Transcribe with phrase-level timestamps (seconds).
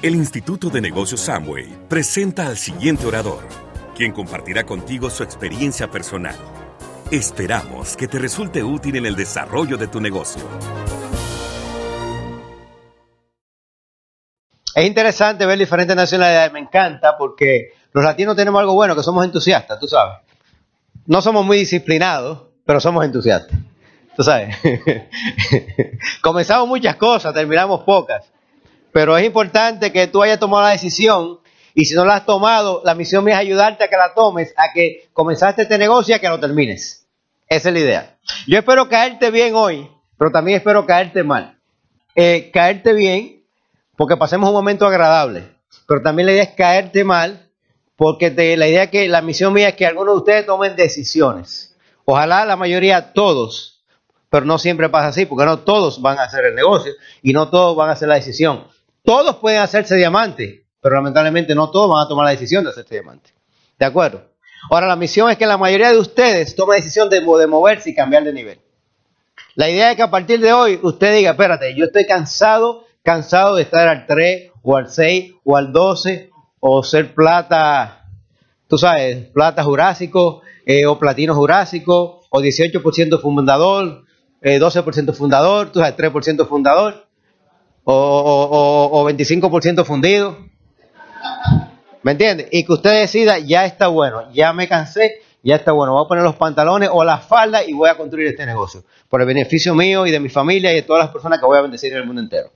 [0.00, 3.42] El Instituto de Negocios Samway presenta al siguiente orador,
[3.96, 6.36] quien compartirá contigo su experiencia personal.
[7.10, 10.40] Esperamos que te resulte útil en el desarrollo de tu negocio.
[14.72, 19.24] Es interesante ver diferentes nacionalidades, me encanta porque los latinos tenemos algo bueno, que somos
[19.24, 20.18] entusiastas, tú sabes.
[21.06, 23.58] No somos muy disciplinados, pero somos entusiastas.
[24.16, 24.56] Tú sabes.
[26.22, 28.30] Comenzamos muchas cosas, terminamos pocas.
[28.92, 31.40] Pero es importante que tú hayas tomado la decisión
[31.74, 34.52] y si no la has tomado, la misión mía es ayudarte a que la tomes,
[34.56, 37.06] a que comenzaste este negocio y a que lo termines.
[37.48, 38.16] Esa es la idea.
[38.46, 41.58] Yo espero caerte bien hoy, pero también espero caerte mal.
[42.14, 43.44] Eh, caerte bien
[43.96, 45.44] porque pasemos un momento agradable,
[45.86, 47.48] pero también la idea es caerte mal
[47.96, 51.76] porque la idea que la misión mía es que algunos de ustedes tomen decisiones.
[52.04, 53.84] Ojalá la mayoría, todos,
[54.30, 57.50] pero no siempre pasa así, porque no todos van a hacer el negocio y no
[57.50, 58.66] todos van a hacer la decisión.
[59.04, 62.94] Todos pueden hacerse diamante, pero lamentablemente no todos van a tomar la decisión de hacerse
[62.94, 63.30] diamante.
[63.78, 64.22] ¿De acuerdo?
[64.70, 67.94] Ahora, la misión es que la mayoría de ustedes tome la decisión de, moverse y
[67.94, 68.60] cambiar de nivel.
[69.54, 73.56] La idea es que a partir de hoy usted diga, espérate, yo estoy cansado, cansado
[73.56, 78.04] de estar al 3 o al 6 o al 12 o ser plata,
[78.66, 84.04] tú sabes, plata jurásico eh, o platino jurásico o 18% fundador,
[84.42, 87.07] 12% eh, fundador, tú sabes, 3% fundador
[87.84, 90.38] o, 25% fundido.
[92.02, 92.48] ¿Me entiendes?
[92.52, 96.08] Y que usted decida, ya está bueno, ya me cansé, ya está bueno, voy a
[96.08, 98.84] poner los pantalones o la falda y voy a construir este negocio.
[99.08, 101.58] Por el beneficio mío y de mi familia y de todas las personas que voy
[101.58, 102.50] a bendecir en el mundo entero.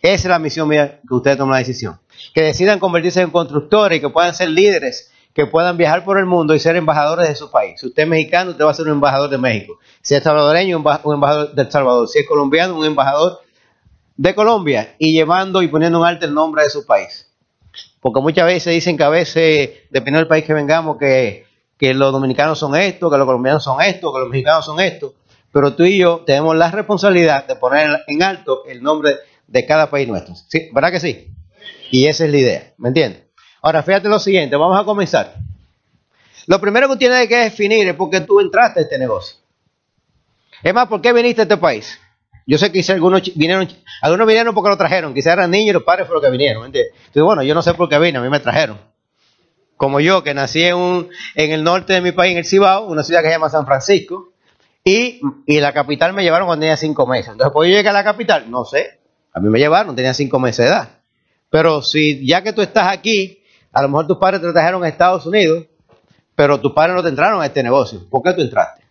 [0.00, 1.98] Esa es la misión mía que ustedes tomen la decisión.
[2.34, 6.54] Que decidan convertirse en constructores que puedan ser líderes, que puedan viajar por el mundo
[6.54, 7.78] y ser embajadores de su país.
[7.78, 9.78] Si usted es mexicano, usted va a ser un embajador de México.
[10.00, 12.08] Si es salvadoreño, un embajador de El Salvador.
[12.08, 13.40] Si es colombiano, un embajador
[14.16, 17.30] de Colombia y llevando y poniendo un alto el nombre de su país.
[18.00, 22.12] Porque muchas veces dicen que a veces, dependiendo del país que vengamos, que, que los
[22.12, 25.14] dominicanos son esto, que los colombianos son esto, que los mexicanos son esto.
[25.52, 29.16] Pero tú y yo tenemos la responsabilidad de poner en alto el nombre
[29.46, 30.34] de cada país nuestro.
[30.48, 30.68] ¿Sí?
[30.72, 31.30] ¿Verdad que sí?
[31.90, 33.22] Y esa es la idea, ¿me entiendes?
[33.62, 35.34] Ahora, fíjate lo siguiente, vamos a comenzar.
[36.46, 39.36] Lo primero que tienes que definir es por qué tú entraste a este negocio.
[40.62, 41.98] Es más, ¿por qué viniste a este país?
[42.46, 43.68] Yo sé que algunos vinieron,
[44.02, 46.66] algunos vinieron porque lo trajeron, quizás eran niños y los padres fueron los que vinieron.
[46.66, 46.92] Entonces,
[47.22, 48.78] bueno, yo no sé por qué vine, a mí me trajeron.
[49.76, 52.86] Como yo, que nací en, un, en el norte de mi país, en el Cibao,
[52.86, 54.32] una ciudad que se llama San Francisco,
[54.84, 57.32] y, y la capital me llevaron cuando tenía cinco meses.
[57.32, 58.48] Entonces, ¿por qué yo llegué a la capital?
[58.48, 59.00] No sé.
[59.32, 61.00] A mí me llevaron, tenía cinco meses de edad.
[61.50, 63.42] Pero si ya que tú estás aquí,
[63.72, 65.66] a lo mejor tus padres te trajeron a Estados Unidos,
[66.36, 68.08] pero tus padres no te entraron a este negocio.
[68.08, 68.84] ¿Por qué tú entraste?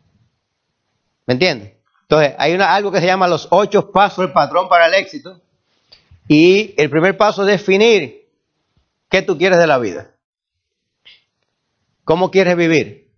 [1.26, 1.75] ¿Me entiendes?
[2.08, 5.42] Entonces, hay una, algo que se llama los ocho pasos del patrón para el éxito.
[6.28, 8.28] Y el primer paso es definir
[9.10, 10.12] qué tú quieres de la vida.
[12.04, 13.10] ¿Cómo quieres vivir?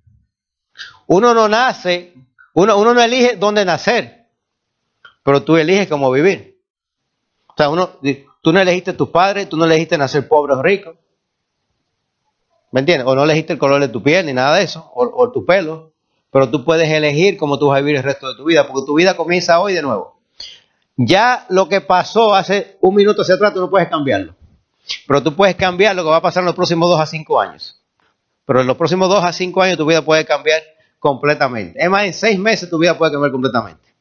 [1.06, 2.14] Uno no nace,
[2.54, 4.28] uno, no elige dónde nacer,
[5.22, 6.58] pero tú eliges cómo vivir.
[7.48, 8.00] O sea, uno,
[8.42, 10.96] tú no elegiste tus padres, tú no elegiste nacer pobre o rico.
[12.72, 13.06] ¿Me entiendes?
[13.06, 15.46] O no elegiste el color de tu piel ni nada de eso, o, o tu
[15.46, 15.94] pelo
[16.38, 18.86] pero tú puedes elegir cómo tú vas a vivir el resto de tu vida, porque
[18.86, 20.20] tu vida comienza hoy de nuevo.
[20.96, 24.36] Ya lo que pasó hace un minuto hacia atrás, tú no puedes cambiarlo.
[25.08, 27.42] Pero tú puedes cambiar lo que va a pasar en los próximos dos a cinco
[27.42, 27.82] años.
[28.46, 30.62] Pero en los próximos dos a cinco años tu vida puede cambiar
[31.00, 31.84] completamente.
[31.84, 33.96] Es más, en seis meses tu vida puede cambiar completamente.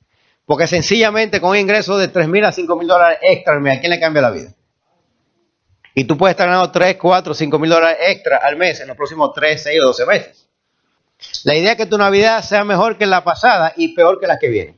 [0.44, 3.78] Porque sencillamente con un ingreso de tres mil a cinco mil dólares extra al mes,
[3.78, 4.52] ¿a quién le cambia la vida?
[5.94, 8.96] Y tú puedes estar ganando 3, 4, 5 mil dólares extra al mes en los
[8.98, 10.45] próximos 3, 6 o 12 meses.
[11.44, 14.38] La idea es que tu Navidad sea mejor que la pasada y peor que la
[14.38, 14.76] que viene.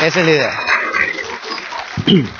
[0.00, 0.60] Esa es la idea.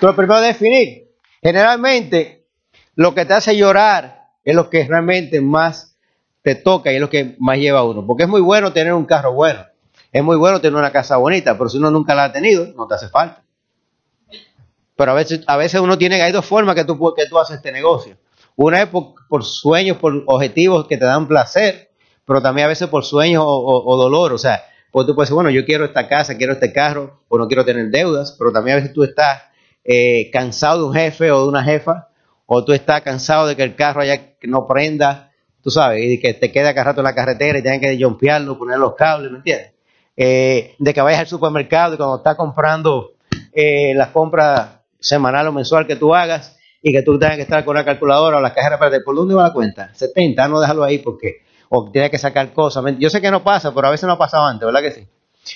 [0.00, 1.10] Pero primero definir.
[1.42, 2.46] Generalmente,
[2.94, 5.96] lo que te hace llorar es lo que realmente más
[6.42, 8.06] te toca y es lo que más lleva a uno.
[8.06, 9.66] Porque es muy bueno tener un carro bueno.
[10.12, 12.86] Es muy bueno tener una casa bonita, pero si uno nunca la ha tenido, no
[12.86, 13.42] te hace falta.
[14.96, 17.56] Pero a veces, a veces uno tiene, hay dos formas que tú, que tú haces
[17.56, 18.16] este negocio.
[18.56, 21.90] Una es por, sueños, por objetivos que te dan placer,
[22.24, 24.32] pero también a veces por sueños o, dolor.
[24.32, 27.38] O sea, pues tú puedes decir, bueno, yo quiero esta casa, quiero este carro, o
[27.38, 29.42] no quiero tener deudas, pero también a veces tú estás
[29.84, 32.08] eh, cansado de un jefe o de una jefa,
[32.46, 35.32] o tú estás cansado de que el carro haya no prenda,
[35.62, 38.58] tú sabes, y que te quede acá rato en la carretera y tengas que jumpearlo,
[38.58, 39.72] poner los cables, ¿me entiendes?
[40.16, 43.16] Eh, de que vayas al supermercado y cuando estás comprando
[43.52, 46.55] eh, la compra semanal o mensual que tú hagas,
[46.88, 49.34] y que tú tengas que estar con la calculadora o la cajera para ¿por dónde
[49.34, 49.92] va la cuenta?
[49.92, 52.84] 70, no déjalo ahí porque, o tienes que sacar cosas.
[53.00, 55.08] Yo sé que no pasa, pero a veces no ha pasado antes, ¿verdad que sí?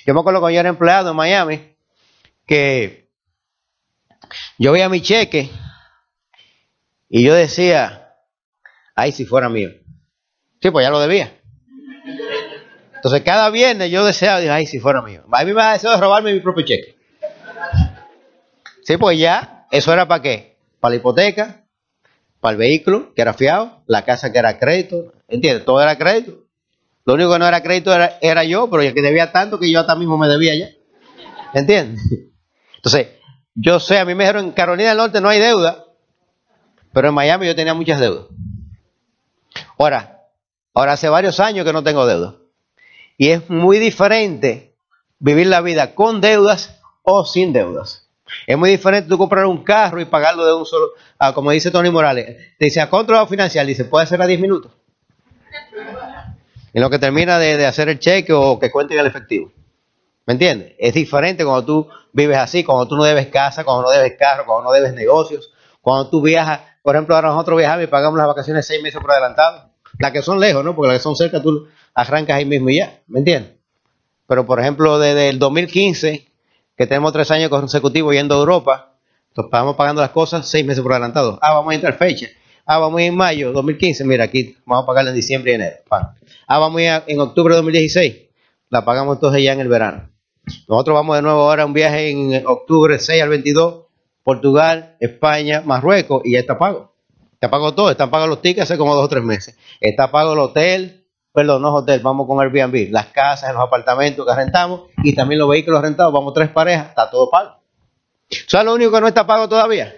[0.05, 1.77] Yo me acuerdo cuando yo era empleado en Miami,
[2.45, 3.09] que
[4.59, 5.51] Yo veía mi cheque
[7.09, 8.17] y yo decía,
[8.97, 9.71] ay, si fuera mío.
[10.61, 11.33] Sí, pues ya lo debía.
[12.97, 15.23] Entonces cada viernes yo deseaba, ay, si fuera mío.
[15.31, 16.97] A mí me ha deseado robarme mi propio cheque.
[18.83, 20.50] Sí, pues ya, eso era para qué?
[20.81, 21.65] Para la hipoteca,
[22.41, 25.65] para el vehículo, que era fiado, la casa que era crédito, ¿entiendes?
[25.65, 26.45] Todo era crédito.
[27.05, 29.81] Lo único que no era crédito era, yo, pero el que debía tanto que yo
[29.81, 30.69] hasta mismo me debía ya.
[31.55, 32.01] ¿Entiendes?
[32.77, 33.09] Entonces,
[33.55, 35.85] yo sé, a mí me dijeron, en Carolina del Norte no hay deuda,
[36.93, 38.27] pero en Miami yo tenía muchas deudas.
[39.79, 40.27] Ahora,
[40.75, 42.37] ahora hace varios años que no tengo deuda.
[43.19, 44.75] Y es muy diferente
[45.19, 48.10] vivir la vida con deudas o sin deudas.
[48.47, 51.71] Es muy diferente tú comprar un carro y pagarlo de un solo, ah, como dice
[51.71, 54.73] Tony Morales, te dice a controlado financiar, dice, puede ser a 10 minutos.
[56.73, 59.53] En lo que termina de, hacer el cheque o que cuenten el efectivo.
[60.27, 60.75] ¿Me entiendes?
[60.79, 64.45] Es diferente cuando tú vives así, cuando tú no debes casa, cuando no debes carro,
[64.47, 68.29] cuando no debes negocios, cuando tú viajas, por ejemplo, ahora nosotros viajamos y pagamos las
[68.29, 69.71] vacaciones seis meses por adelantado.
[69.99, 70.77] Las que son lejos, ¿no?
[70.77, 73.53] Porque las que son cerca tú arrancas ahí mismo y ya, ¿me entiendes?
[74.27, 76.30] Pero por ejemplo, desde el 2015,
[76.81, 78.95] que tenemos tres años consecutivos yendo a Europa,
[79.37, 81.39] nos pagamos pagando las cosas seis meses por adelantado.
[81.43, 82.29] Ah, vamos a entrar fecha.
[82.65, 85.77] Ah, vamos en mayo 2015, mira, aquí vamos a pagarla en diciembre y enero.
[85.91, 88.15] Ah, vamos en octubre de 2016,
[88.71, 90.09] la pagamos entonces ya en el verano.
[90.69, 93.85] Nosotros vamos de nuevo ahora a un viaje en octubre 6 al 22,
[94.23, 96.95] Portugal, España, Marruecos, y ya está pago.
[97.35, 99.55] Está pago todo, están pagos los tickets hace como dos o tres meses.
[99.83, 101.00] Está pago el hotel,
[101.33, 105.49] perdón, no hotel, vamos con Airbnb, las casas, los apartamentos que rentamos y también los
[105.49, 107.61] vehículos rentados, vamos tres parejas, está todo pago.
[108.47, 109.95] ¿Sabes lo único que no está pago todavía?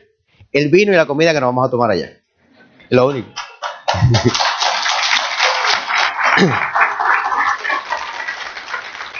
[0.51, 2.11] El vino y la comida que nos vamos a tomar allá.
[2.91, 3.29] Lo único.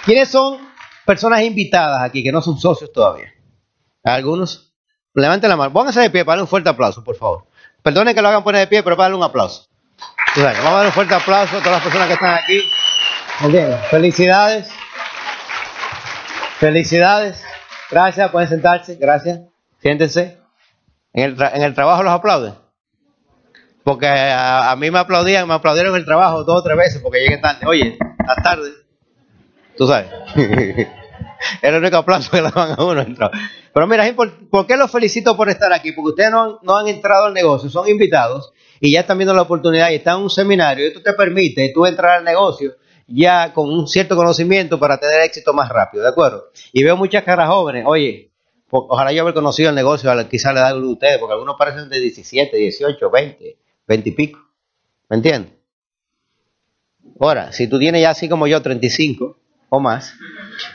[0.05, 0.59] ¿Quiénes son
[1.07, 3.33] personas invitadas aquí que no son socios todavía?
[4.03, 4.75] Algunos.
[5.15, 5.73] Levanten la mano.
[5.73, 7.47] Pónganse de pie para darle un fuerte aplauso, por favor.
[7.83, 9.72] Perdonen que lo hagan poner de pie, pero para darle un aplauso
[10.37, 12.63] vamos a dar un fuerte aplauso a todas las personas que están aquí.
[13.91, 14.71] Felicidades.
[16.59, 17.43] Felicidades.
[17.91, 18.97] Gracias, pueden sentarse.
[18.97, 19.41] Gracias.
[19.81, 20.39] Siéntense.
[21.13, 22.55] En el, trabajo los aplauden.
[23.85, 27.21] Porque a, mí me aplaudían, me aplaudieron en el trabajo dos o tres veces porque
[27.21, 27.67] llegué tarde.
[27.67, 28.71] Oye, a tarde.
[29.77, 30.09] Tú sabes.
[31.61, 33.05] Era el único aplauso que le daban a uno.
[33.75, 35.93] Pero mira, ¿por qué los felicito por estar aquí?
[35.93, 38.53] Porque ustedes no, no han entrado al negocio, son invitados
[38.83, 41.87] y ya están viendo la oportunidad y están en un seminario, esto te permite tú
[41.87, 42.75] entrar al negocio
[43.07, 46.51] ya con un cierto conocimiento para tener éxito más rápido, ¿de acuerdo?
[46.73, 48.33] Y veo muchas caras jóvenes, oye,
[48.71, 52.01] ojalá yo haber conocido el negocio, quizás le da de ustedes, porque algunos parecen de
[52.01, 53.57] 17, 18, 20,
[53.87, 54.41] 20 y pico,
[55.09, 55.53] ¿me entiendes?
[57.21, 59.39] Ahora, si tú tienes ya así como yo 35
[59.69, 60.13] o más,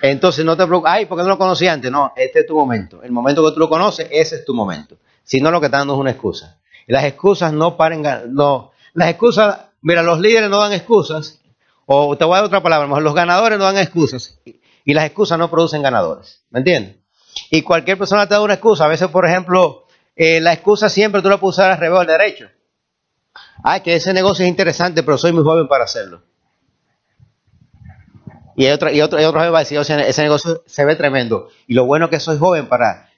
[0.01, 3.04] entonces no te preocupes, ay, porque no lo conocí antes, no, este es tu momento,
[3.04, 5.80] el momento que tú lo conoces, ese es tu momento, si no lo que está
[5.80, 6.57] dando es una excusa.
[6.88, 11.42] Y las excusas no paren, no, las excusas, mira, los líderes no dan excusas,
[11.86, 14.39] o te voy a dar otra palabra, los ganadores no dan excusas,
[14.86, 16.95] y las excusas no producen ganadores, ¿me entiendes?
[17.51, 19.86] Y cualquier persona te da una excusa, a veces, por ejemplo,
[20.16, 22.50] eh, la excusa siempre tú la puedes usar al revés al derecho.
[23.63, 26.24] Ay, que ese negocio es interesante, pero soy muy joven para hacerlo.
[28.56, 31.50] Y hay otro, y y va a decir, o sea, ese negocio se ve tremendo.
[31.68, 33.10] Y lo bueno que soy joven para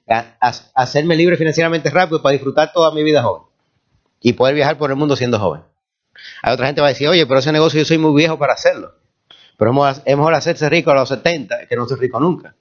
[0.74, 3.49] hacerme libre financieramente rápido, para disfrutar toda mi vida joven
[4.20, 5.62] y poder viajar por el mundo siendo joven.
[6.42, 8.38] Hay otra gente que va a decir, oye, pero ese negocio yo soy muy viejo
[8.38, 8.94] para hacerlo.
[9.56, 12.54] Pero es mejor hacerse rico a los 70 que no ser rico nunca.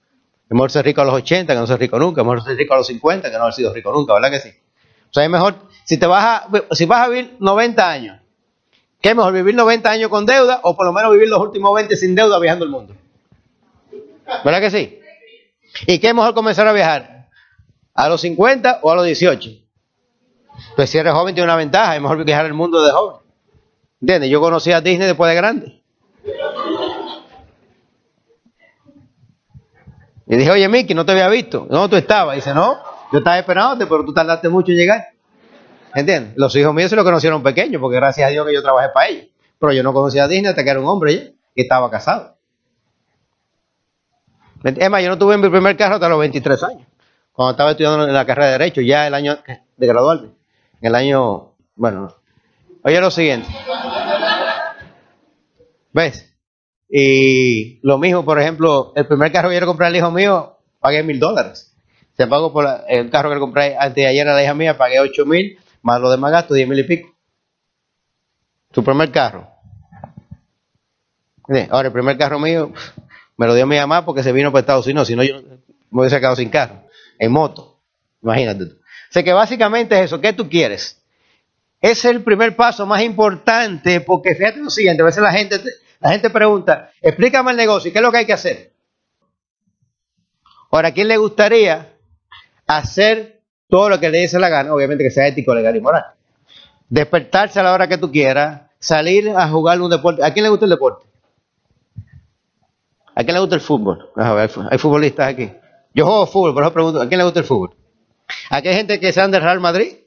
[0.46, 2.22] Es mejor ser rico a los 80 que no ser rico nunca.
[2.22, 4.40] Es mejor ser rico a los 50 que no haber sido rico nunca, ¿verdad que
[4.40, 4.50] sí?
[5.10, 8.20] O sea, es mejor, si te vas a, si vas a vivir 90 años,
[9.02, 11.74] ¿qué es mejor vivir 90 años con deuda o por lo menos vivir los últimos
[11.74, 12.96] 20 sin deuda viajando el mundo?
[14.44, 15.00] ¿Verdad que sí?
[15.88, 17.30] ¿Y qué es mejor comenzar a viajar?
[17.94, 19.50] ¿A los 50 o a los 18?
[20.76, 23.18] Pues si eres joven tiene una ventaja, es mejor viajar el mundo de joven.
[24.02, 24.30] ¿Entiendes?
[24.30, 25.84] Yo conocí a Disney después de grande.
[30.28, 31.68] Y dije, oye, Mickey, no te había visto.
[31.70, 32.36] No, tú estabas.
[32.36, 32.78] dice, no,
[33.12, 35.08] yo estaba esperándote, pero tú tardaste mucho en llegar.
[35.96, 36.34] ¿Entiendes?
[36.36, 39.08] Los hijos míos se lo conocieron pequeños, porque gracias a Dios que yo trabajé para
[39.08, 39.26] ellos.
[39.58, 42.38] Pero yo no conocía a Disney hasta que era un hombre ya, y estaba casado.
[44.64, 46.88] Es más, yo no tuve mi primer carro hasta los 23 años,
[47.32, 49.38] cuando estaba estudiando en la carrera de Derecho, ya el año
[49.78, 50.39] de graduarme
[50.82, 52.16] en el año, bueno,
[52.84, 53.48] oye lo siguiente.
[55.92, 56.26] ¿Ves?
[56.90, 61.04] Y lo mismo, por ejemplo, el primer carro que quiero comprar al hijo mío, pagué
[61.04, 61.76] mil dólares.
[62.14, 64.78] Se pagó por el carro que le compré antes de ayer a la hija mía,
[64.78, 67.16] pagué ocho mil, más lo demás gasto, diez mil y pico.
[68.72, 69.48] Su primer carro.
[71.70, 72.72] Ahora, el primer carro mío
[73.38, 75.42] me lo dio mi mamá porque se vino para Estados Unidos, si no yo
[75.92, 76.84] me hubiese quedado sin carro,
[77.18, 77.82] en moto.
[78.22, 78.79] Imagínate
[79.10, 80.22] sea que básicamente es eso.
[80.22, 81.02] ¿Qué tú quieres?
[81.82, 85.62] Es el primer paso más importante porque fíjate lo siguiente, a veces la gente,
[86.00, 88.74] la gente pregunta, explícame el negocio, ¿qué es lo que hay que hacer?
[90.72, 91.94] Ahora, ¿a quién le gustaría
[92.68, 94.74] hacer todo lo que le dice la gana?
[94.74, 96.06] Obviamente que sea ético, legal y moral.
[96.90, 100.24] Despertarse a la hora que tú quieras, salir a jugar un deporte.
[100.24, 101.08] ¿A quién le gusta el deporte?
[103.16, 104.10] ¿A quién le gusta el fútbol?
[104.16, 105.52] hay futbolistas aquí.
[105.94, 107.76] Yo juego fútbol, por eso pregunto, ¿a quién le gusta el fútbol?
[108.50, 109.98] ¿A qué gente que sean del Real Madrid?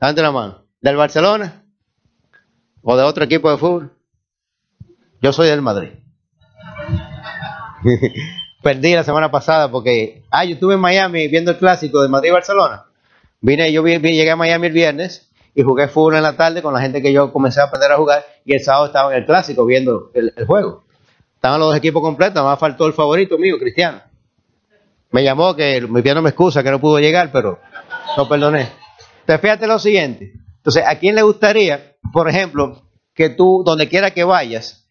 [0.00, 0.64] Levante la mano.
[0.80, 1.64] ¿Del Barcelona?
[2.82, 3.92] ¿O de otro equipo de fútbol?
[5.20, 5.90] Yo soy del Madrid.
[8.62, 12.86] Perdí la semana pasada porque, ah, yo estuve en Miami viendo el clásico de Madrid-Barcelona.
[13.40, 16.80] Vine, yo llegué a Miami el viernes y jugué fútbol en la tarde con la
[16.80, 19.64] gente que yo comencé a aprender a jugar y el sábado estaba en el clásico
[19.64, 20.84] viendo el, juego.
[21.34, 24.00] Estaban los dos equipos completos, más faltó el favorito mío, Cristiano.
[25.10, 27.58] Me llamó que mi no me excusa que no pudo llegar, pero
[28.16, 28.68] no perdoné.
[29.20, 30.32] Entonces fíjate lo siguiente.
[30.56, 32.82] Entonces, ¿a quién le gustaría, por ejemplo,
[33.14, 34.86] que tú, donde quiera que vayas,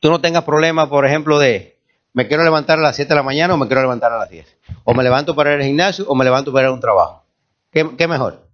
[0.00, 1.78] tú no tengas problemas, por ejemplo, de
[2.12, 4.30] me quiero levantar a las 7 de la mañana o me quiero levantar a las
[4.30, 4.58] 10?
[4.84, 7.24] O me levanto para ir al gimnasio o me levanto para ir a un trabajo.
[7.72, 8.46] ¿Qué, qué mejor?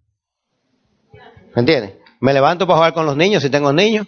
[1.55, 1.95] ¿Me entiendes?
[2.21, 4.07] Me levanto para jugar con los niños si tengo niños,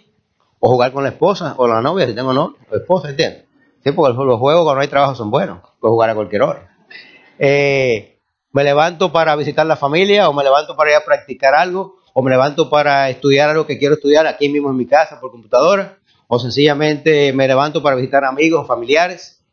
[0.65, 3.43] o jugar con la esposa o la novia si tengo novia o esposa, ¿entiendes?
[3.83, 6.77] Sí, porque los juegos cuando hay trabajo son buenos, puedo jugar a cualquier hora.
[7.37, 8.19] Eh,
[8.51, 12.21] me levanto para visitar la familia, o me levanto para ir a practicar algo, o
[12.21, 15.97] me levanto para estudiar algo que quiero estudiar aquí mismo en mi casa por computadora,
[16.27, 19.43] o sencillamente me levanto para visitar amigos o familiares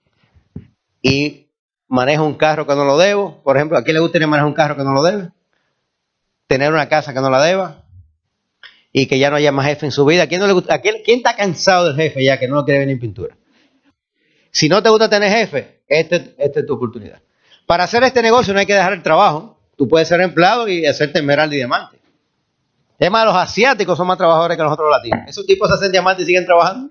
[1.02, 1.48] y
[1.88, 3.42] manejo un carro que no lo debo.
[3.42, 5.30] Por ejemplo, ¿a quién le gustaría manejar un carro que no lo debe?
[6.46, 7.84] Tener una casa que no la deba
[8.92, 10.26] y que ya no haya más jefe en su vida.
[10.26, 12.80] quién, no le gusta, quién, quién está cansado del jefe ya que no lo quiere
[12.80, 13.36] ver en pintura?
[14.50, 17.20] Si no te gusta tener jefe, este, esta es tu oportunidad.
[17.66, 19.58] Para hacer este negocio no hay que dejar el trabajo.
[19.76, 22.00] Tú puedes ser empleado y hacerte esmeralda y diamante.
[22.98, 25.28] Es más, los asiáticos son más trabajadores que nosotros los latinos.
[25.28, 26.90] Esos tipos hacen diamante y siguen trabajando.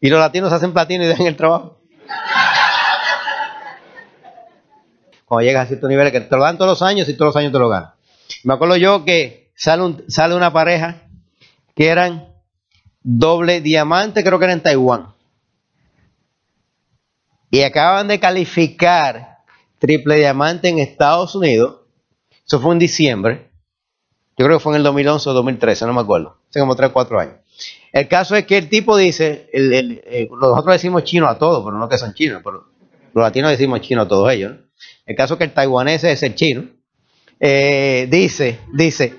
[0.00, 1.78] Y los latinos hacen platino y dejan el trabajo.
[5.24, 7.36] Cuando llegas a ciertos niveles que te lo dan todos los años y todos los
[7.36, 7.92] años te lo ganan.
[8.44, 11.02] Me acuerdo yo que sale, sale una pareja
[11.74, 12.28] que eran
[13.02, 15.13] doble diamante, creo que era en Taiwán
[17.54, 19.38] y acaban de calificar
[19.78, 21.82] triple diamante en Estados Unidos.
[22.44, 23.52] Eso fue en diciembre.
[24.36, 26.36] Yo creo que fue en el 2011 o 2013, no me acuerdo.
[26.50, 27.34] Hace como 3 o 4 años.
[27.92, 29.48] El caso es que el tipo dice,
[30.32, 32.64] nosotros decimos chino a todos, pero no que son chinos, pero
[33.14, 34.56] los latinos decimos chino a todos ellos.
[35.06, 36.70] El caso es que el taiwanés es el chino.
[37.38, 39.14] Eh, dice, dice,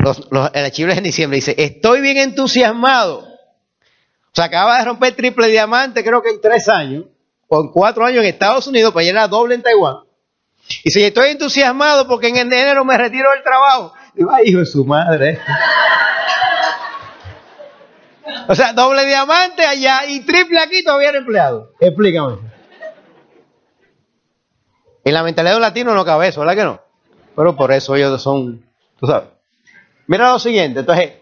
[0.00, 3.25] los, los, el archivo es en diciembre, dice, estoy bien entusiasmado
[4.36, 7.06] se acaba de romper triple diamante, creo que en tres años,
[7.48, 10.00] o en cuatro años en Estados Unidos, para llenar doble en Taiwán.
[10.84, 13.94] Y si estoy entusiasmado porque en enero me retiro del trabajo.
[14.12, 15.40] Digo, ay, hijo de su madre.
[18.46, 21.70] o sea, doble diamante allá y triple aquí todavía era empleado.
[21.80, 22.36] Explícame.
[25.02, 26.80] En la mentalidad de un latino no cabe eso, ¿verdad que no?
[27.34, 28.66] Pero por eso ellos son,
[29.00, 29.30] tú sabes.
[30.06, 31.12] Mira lo siguiente, entonces,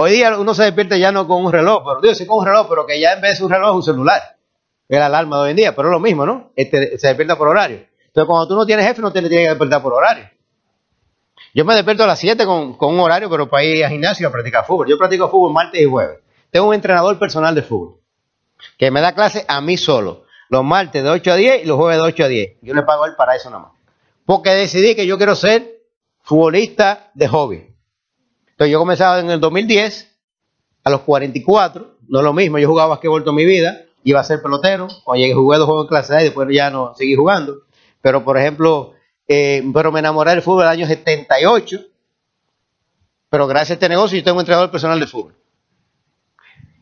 [0.00, 2.46] Hoy día uno se despierta ya no con un reloj, pero digo, sí con un
[2.46, 4.22] reloj, pero que ya en vez de un reloj es un celular.
[4.88, 6.52] Es la alarma de hoy en día, pero es lo mismo, ¿no?
[6.54, 7.78] Este, se despierta por horario.
[8.06, 10.30] Entonces, cuando tú no tienes jefe, no te tienes que despertar por horario.
[11.52, 14.30] Yo me despierto a las 7 con, un horario, pero para ir al gimnasio a
[14.30, 14.86] practicar fútbol.
[14.86, 16.20] Yo practico fútbol martes y jueves.
[16.52, 17.98] Tengo un entrenador personal de fútbol
[18.78, 20.26] que me da clase a mí solo.
[20.48, 22.58] Los martes de 8 a 10 y los jueves de 8 a 10.
[22.62, 23.72] Yo le pago a él para eso nada más.
[24.24, 25.80] Porque decidí que yo quiero ser
[26.22, 27.67] futbolista de hobby.
[28.58, 30.16] Entonces yo comenzaba en el 2010,
[30.82, 34.24] a los 44, no es lo mismo, yo jugaba basquetbol toda mi vida, iba a
[34.24, 37.14] ser pelotero, cuando llegué jugué dos juegos en clase A y después ya no seguí
[37.14, 37.54] jugando.
[38.02, 38.94] Pero por ejemplo,
[39.28, 41.78] eh, pero me enamoré del fútbol en el año 78,
[43.30, 45.36] pero gracias a este negocio yo tengo un entrenador personal de fútbol.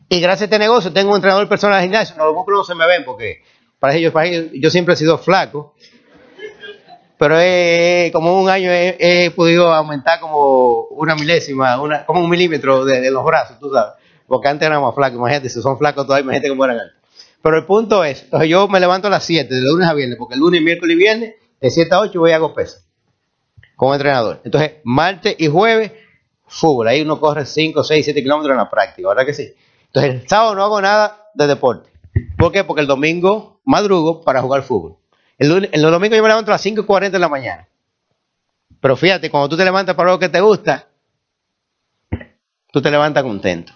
[0.09, 2.15] Y gracias a este negocio tengo un entrenador personal de gimnasio.
[2.17, 3.43] Los músculos no se me ven porque
[3.77, 4.11] para ellos,
[4.55, 5.75] yo siempre he sido flaco
[7.17, 7.35] pero
[8.13, 13.25] como un año he, podido aumentar como una milésima, una, como un milímetro de, los
[13.25, 13.93] brazos, tú sabes.
[14.27, 16.97] Porque antes era más flaco, imagínate, si son flacos todavía, imagínate cómo eran antes.
[17.41, 20.35] Pero el punto es, yo me levanto a las 7, de lunes a viernes, porque
[20.35, 22.85] el lunes, miércoles y viernes, de 7 a 8 voy a hago pesas,
[23.75, 24.41] como entrenador.
[24.43, 25.93] Entonces, martes y jueves,
[26.45, 26.87] fútbol.
[26.87, 29.53] Ahí uno corre 5, 6, 7 kilómetros en la práctica, ¿verdad que sí?
[29.87, 31.89] Entonces, el sábado no hago nada de deporte.
[32.37, 32.63] ¿Por qué?
[32.63, 34.97] Porque el domingo madrugo para jugar fútbol.
[35.37, 37.67] El, el domingo yo me levanto a las 5 y 40 de la mañana.
[38.79, 40.87] Pero fíjate, cuando tú te levantas para lo que te gusta,
[42.71, 43.73] tú te levantas contento.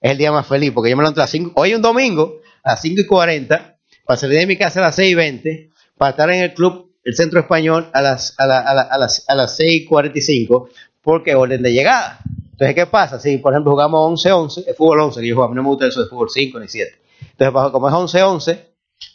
[0.00, 1.82] Es el día más feliz, porque yo me levanto a las 5, hoy es un
[1.82, 6.10] domingo, a las 5 y 40, para salir de mi casa a las 6.20, para
[6.10, 9.24] estar en el club, el centro español, a las, a, la, a, la, a las,
[9.28, 10.68] a las 6.45,
[11.02, 12.20] porque orden de llegada.
[12.52, 13.20] Entonces, ¿qué pasa?
[13.20, 15.68] Si, por ejemplo, jugamos 11-11, el fútbol 11, que yo juego, a mí no me
[15.68, 16.92] gusta eso de fútbol 5 ni 7.
[17.38, 18.60] Entonces, como es 11-11,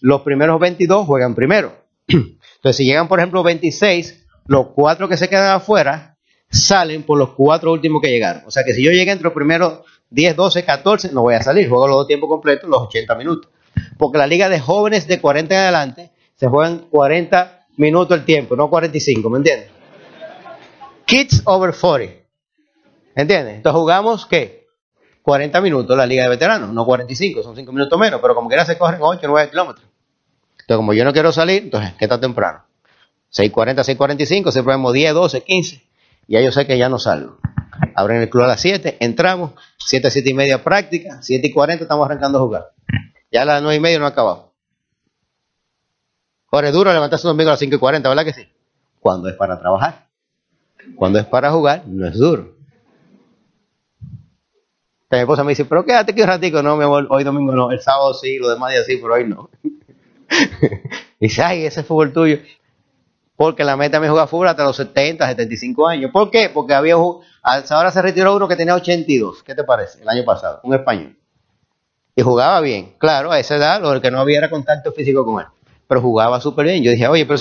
[0.02, 1.76] los primeros 22 juegan primero.
[2.08, 6.18] Entonces, si llegan, por ejemplo, 26, los cuatro que se quedan afuera
[6.50, 8.44] salen por los cuatro últimos que llegaron.
[8.46, 11.42] O sea que si yo llegué entre los primeros 10, 12, 14, no voy a
[11.42, 11.68] salir.
[11.68, 13.52] Juego los dos tiempos completos, los 80 minutos.
[13.98, 18.56] Porque la liga de jóvenes de 40 en adelante se juegan 40 minutos el tiempo,
[18.56, 19.70] no 45, ¿me entiendes?
[21.06, 22.24] Kids over 40.
[23.16, 23.56] ¿Entiendes?
[23.56, 24.63] Entonces jugamos, ¿qué?
[25.24, 28.66] 40 minutos la liga de veteranos, no 45, son 5 minutos menos, pero como quiera
[28.66, 29.88] se corren 8, 9 kilómetros.
[30.52, 32.64] Entonces, como yo no quiero salir, entonces, ¿qué está temprano?
[33.34, 35.84] 6.40, 6.45, siempre vemos 10, 12, 15.
[36.28, 37.38] Ya yo sé que ya no salgo.
[37.96, 41.84] Abren el club a las 7, entramos, 7, 7 y media práctica, 7 y 40
[41.84, 42.72] estamos arrancando a jugar.
[43.32, 44.54] Ya a las 9 y media no ha acabado.
[46.52, 48.48] Ahora es duro levantarse un domingo a las 5 y 40, ¿verdad que sí?
[49.00, 50.08] Cuando es para trabajar.
[50.96, 52.56] Cuando es para jugar, no es duro.
[55.14, 56.64] Mi esposa me dice, pero quédate aquí un ratico.
[56.64, 57.72] No, mi amor, hoy domingo no.
[57.72, 59.48] El sábado sí, los demás días sí, pero hoy no.
[61.20, 62.40] dice, ay, ese fútbol tuyo.
[63.36, 66.12] Porque la meta me jugar fútbol hasta los 70, 75 años.
[66.12, 66.50] ¿Por qué?
[66.50, 69.44] Porque había ahora se retiró uno que tenía 82.
[69.44, 70.02] ¿Qué te parece?
[70.02, 71.16] El año pasado, un español.
[72.16, 72.96] Y jugaba bien.
[72.98, 75.48] Claro, a esa edad lo que no había era contacto físico con él.
[75.88, 76.84] Pero jugaba súper bien.
[76.84, 77.40] Yo dije, oye, pero...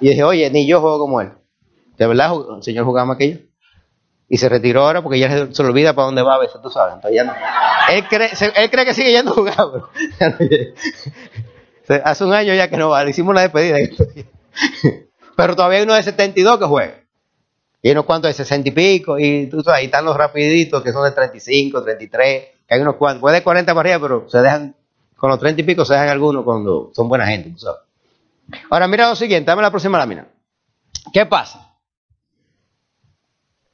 [0.00, 1.30] Y dije, oye, ni yo juego como él.
[1.96, 3.49] ¿De verdad el señor jugaba más que yo?
[4.32, 6.70] Y se retiró ahora porque ya se, le olvida para dónde va a veces, tú
[6.70, 6.94] sabes.
[6.94, 7.34] Entonces ya no.
[7.90, 9.90] Él cree, él cree que sigue yendo a
[12.04, 13.78] hace un año ya que no va, le hicimos una despedida.
[15.36, 16.94] pero todavía hay uno de 72 que juega.
[17.82, 20.92] Y unos cuantos de 60 y pico, y tú sabes, ahí están los rapiditos que
[20.92, 24.38] son de 35, 33, que hay unos cuantos, puede de 40 para arriba, pero se
[24.38, 24.76] dejan,
[25.16, 27.80] con los 30 y pico se dejan algunos cuando son buena gente, sabes.
[28.70, 30.28] Ahora mira lo siguiente, dame la próxima lámina.
[31.12, 31.69] ¿Qué pasa?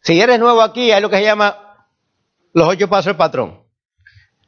[0.06, 1.88] Si eres nuevo aquí, hay lo que se llama
[2.52, 3.60] los ocho pasos del patrón.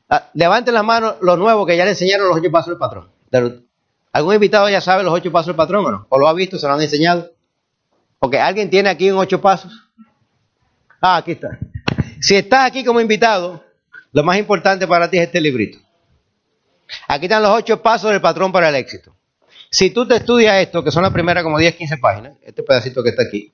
[0.09, 3.11] Ah, levanten las manos los nuevos que ya le enseñaron los ocho pasos del patrón.
[4.13, 6.07] ¿Algún invitado ya sabe los ocho pasos del patrón o no?
[6.11, 6.61] ¿O lo ha visto?
[6.61, 7.33] ¿Se lo han enseñado?
[8.21, 9.73] Ok, ¿alguien tiene aquí un ocho pasos?
[11.01, 11.59] Ah, aquí está.
[12.21, 13.65] Si estás aquí como invitado,
[14.13, 15.81] lo más importante para ti es este librito.
[17.09, 19.17] Aquí están los ocho pasos del patrón para el éxito.
[19.73, 23.03] Si tú te estudias esto, que son las primeras como 10, 15 páginas, este pedacito
[23.03, 23.53] que está aquí,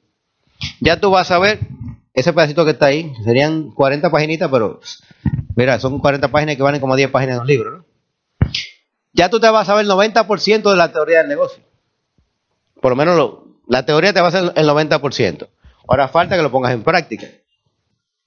[0.81, 1.61] ya tú vas a ver
[2.15, 4.81] ese pedacito que está ahí, serían 40 paginitas, pero
[5.57, 7.85] mira, son 40 páginas que valen como 10 páginas de un libro, ¿no?
[9.13, 11.63] Ya tú te vas a ver el 90% de la teoría del negocio.
[12.81, 15.49] Por lo menos la teoría te va a ser el 90%.
[15.87, 17.27] Ahora falta que lo pongas en práctica.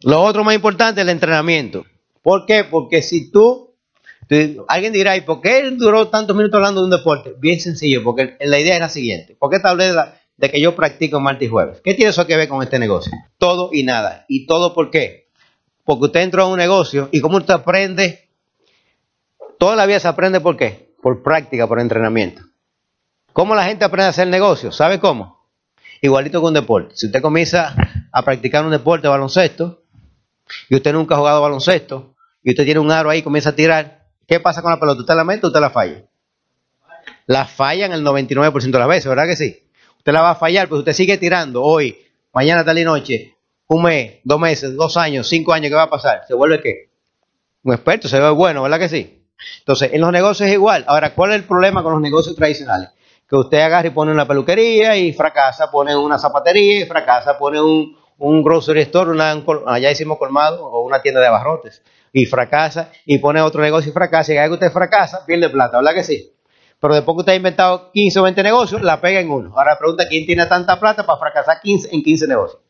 [0.02, 1.86] Lo otro más importante es el entrenamiento.
[2.22, 2.64] ¿Por qué?
[2.64, 3.76] Porque si tú,
[4.68, 7.34] alguien dirá, ¿y por qué duró tantos minutos hablando de un deporte?
[7.38, 9.36] Bien sencillo, porque la idea es la siguiente.
[9.38, 11.82] ¿Por qué vez la, de que yo practico martes y jueves.
[11.84, 13.12] ¿Qué tiene eso que ver con este negocio?
[13.38, 14.26] Todo y nada.
[14.28, 15.30] ¿Y todo por qué?
[15.84, 18.30] Porque usted entró a un negocio y cómo usted aprende,
[19.58, 20.94] toda la vida se aprende por qué?
[21.02, 22.44] Por práctica, por entrenamiento.
[23.34, 24.72] ¿Cómo la gente aprende a hacer negocio?
[24.72, 25.48] ¿Sabe cómo?
[26.02, 26.96] Igualito que un deporte.
[26.96, 27.76] Si usted comienza
[28.12, 29.84] a practicar un deporte baloncesto
[30.70, 33.56] y usted nunca ha jugado baloncesto y usted tiene un aro ahí y comienza a
[33.56, 35.02] tirar, ¿qué pasa con la pelota?
[35.02, 36.04] ¿Usted la mete o usted la falla?
[37.26, 39.67] La falla en el 99% de las veces, ¿verdad que sí?
[40.08, 41.98] Usted la va a fallar, pues usted sigue tirando hoy,
[42.32, 43.36] mañana, tal y noche,
[43.68, 46.22] un mes, dos meses, dos años, cinco años, ¿qué va a pasar?
[46.26, 46.92] ¿Se vuelve qué?
[47.64, 49.26] Un experto, se ve bueno, ¿verdad que sí?
[49.60, 50.86] Entonces, en los negocios es igual.
[50.88, 52.92] Ahora, ¿cuál es el problema con los negocios tradicionales?
[53.28, 57.60] Que usted agarra y pone una peluquería y fracasa, pone una zapatería y fracasa, pone
[57.60, 59.32] un, un grocery store, una,
[59.66, 63.94] allá hicimos colmado, o una tienda de abarrotes, y fracasa, y pone otro negocio y
[63.94, 66.32] fracasa, y cada vez que usted fracasa, pierde plata, ¿verdad que sí?
[66.80, 69.54] Pero después que usted ha inventado 15 o 20 negocios, la pega en uno.
[69.56, 72.62] Ahora pregunta quién tiene tanta plata para fracasar 15 en 15 negocios.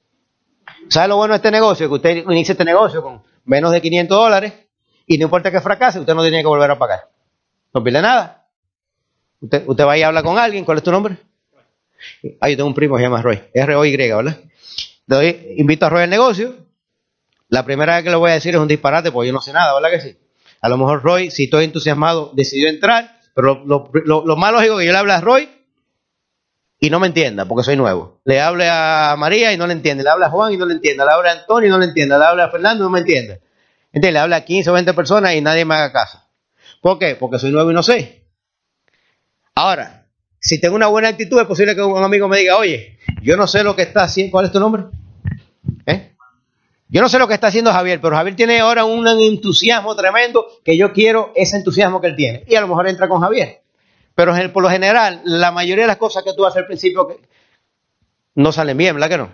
[0.90, 1.88] ¿Sabe lo bueno de este negocio?
[1.88, 4.54] Que usted inicia este negocio con menos de 500 dólares
[5.06, 7.10] y no importa que fracase, usted no tiene que volver a pagar.
[7.74, 8.48] No pierde nada.
[9.42, 11.18] Usted, usted va y habla con alguien, ¿cuál es tu nombre?
[12.40, 14.38] Ah, yo tengo un primo que se llama Roy, R-O-Y, ¿verdad?
[15.08, 16.56] Le invito a Roy al negocio.
[17.50, 19.54] La primera vez que le voy a decir es un disparate, porque yo no sé
[19.54, 20.18] nada, ¿verdad que sí?
[20.62, 24.86] A lo mejor Roy, si estoy entusiasmado, decidió entrar pero lo, más lógico es que
[24.88, 25.48] yo le hable a Roy
[26.80, 28.20] y no me entienda, porque soy nuevo.
[28.26, 30.04] Le hable a María y no le entiende.
[30.04, 31.06] Le habla a Juan y no le entiende.
[31.06, 32.18] Le habla a Antonio y no le entiende.
[32.18, 33.40] Le habla a Fernando y no me entiende.
[33.94, 36.20] Le habla a 15 o 20 personas y nadie me haga caso.
[36.82, 37.14] ¿Por qué?
[37.14, 38.24] Porque soy nuevo y no sé.
[39.54, 40.08] Ahora,
[40.40, 43.46] si tengo una buena actitud, es posible que un amigo me diga, oye, yo no
[43.46, 44.32] sé lo que está haciendo.
[44.32, 44.86] ¿Cuál es tu nombre?
[46.90, 50.48] Yo no sé lo que está haciendo Javier, pero Javier tiene ahora un entusiasmo tremendo
[50.64, 52.44] que yo quiero ese entusiasmo que él tiene.
[52.48, 53.62] Y a lo mejor entra con Javier.
[54.16, 57.20] Pero por lo general, la mayoría de las cosas que tú haces al principio
[58.36, 59.30] no salen bien, ¿verdad que no?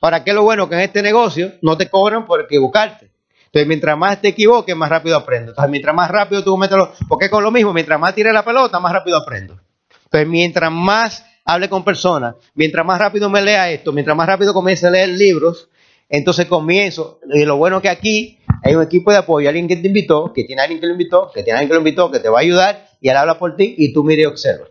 [0.00, 0.68] Ahora, ¿qué es lo bueno?
[0.68, 3.12] Que en este negocio no te cobran por equivocarte.
[3.46, 5.52] Entonces, mientras más te equivoques, más rápido aprendo.
[5.52, 6.88] Entonces, mientras más rápido tú metes los...
[7.08, 9.60] Porque con lo mismo, mientras más tire la pelota, más rápido aprendo.
[10.04, 14.52] Entonces, mientras más hable con personas, mientras más rápido me lea esto, mientras más rápido
[14.52, 15.68] comience a leer libros,
[16.16, 17.20] entonces comienzo.
[17.32, 20.44] Y lo bueno que aquí hay un equipo de apoyo, alguien que te invitó, que
[20.44, 22.42] tiene alguien que lo invitó, que tiene alguien que lo invitó, que te va a
[22.42, 24.66] ayudar, y él habla por ti y tú mire y observa.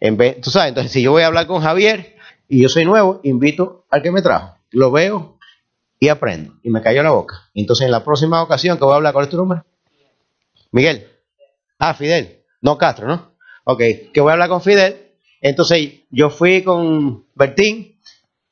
[0.00, 2.16] En vez, tú sabes, entonces si yo voy a hablar con Javier
[2.48, 4.56] y yo soy nuevo, invito al que me trajo.
[4.70, 5.38] Lo veo
[6.00, 6.54] y aprendo.
[6.62, 7.50] Y me cayó la boca.
[7.54, 9.62] Entonces en la próxima ocasión que voy a hablar, ¿cuál es tu nombre?
[10.72, 11.06] Miguel.
[11.78, 12.44] Ah, Fidel.
[12.60, 13.34] No Castro, ¿no?
[13.64, 13.80] Ok,
[14.12, 15.12] que voy a hablar con Fidel.
[15.40, 17.98] Entonces yo fui con Bertín,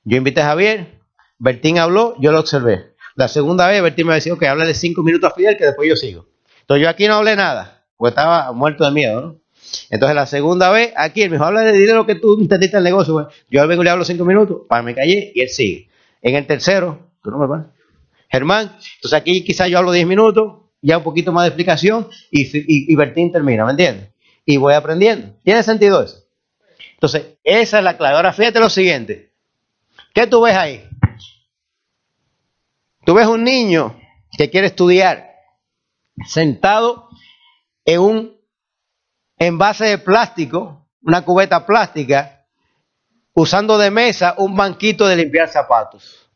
[0.05, 1.02] yo invité a Javier,
[1.43, 2.95] Bertín habló, yo lo observé.
[3.17, 5.97] La segunda vez Bertín me decía, ok, háblale cinco minutos a Fidel que después yo
[5.97, 6.29] sigo.
[6.61, 9.41] Entonces yo aquí no hablé nada, porque estaba muerto de miedo, ¿no?
[9.91, 12.85] Entonces la segunda vez, aquí él me dijo, habla de dinero que tú entendiste el
[12.85, 13.29] negocio.
[13.51, 15.89] Yo vengo y le hablo cinco minutos, para me callé y él sigue.
[16.21, 17.65] En el tercero, ¿tu nombre,
[18.31, 18.77] Germán.
[18.95, 22.93] Entonces aquí quizás yo hablo diez minutos, ya un poquito más de explicación y, y,
[22.93, 24.11] y Bertín termina, ¿me entiendes?
[24.47, 25.35] Y voy aprendiendo.
[25.43, 26.25] ¿Tiene sentido eso?
[26.95, 28.15] Entonces, esa es la clave.
[28.15, 29.33] Ahora fíjate lo siguiente.
[30.15, 30.89] ¿Qué tú ves ahí?
[33.05, 33.99] Tú ves un niño
[34.37, 35.33] que quiere estudiar
[36.27, 37.09] sentado
[37.85, 38.41] en un
[39.39, 42.47] envase de plástico, una cubeta plástica,
[43.35, 46.31] usando de mesa un banquito de limpiar zapatos.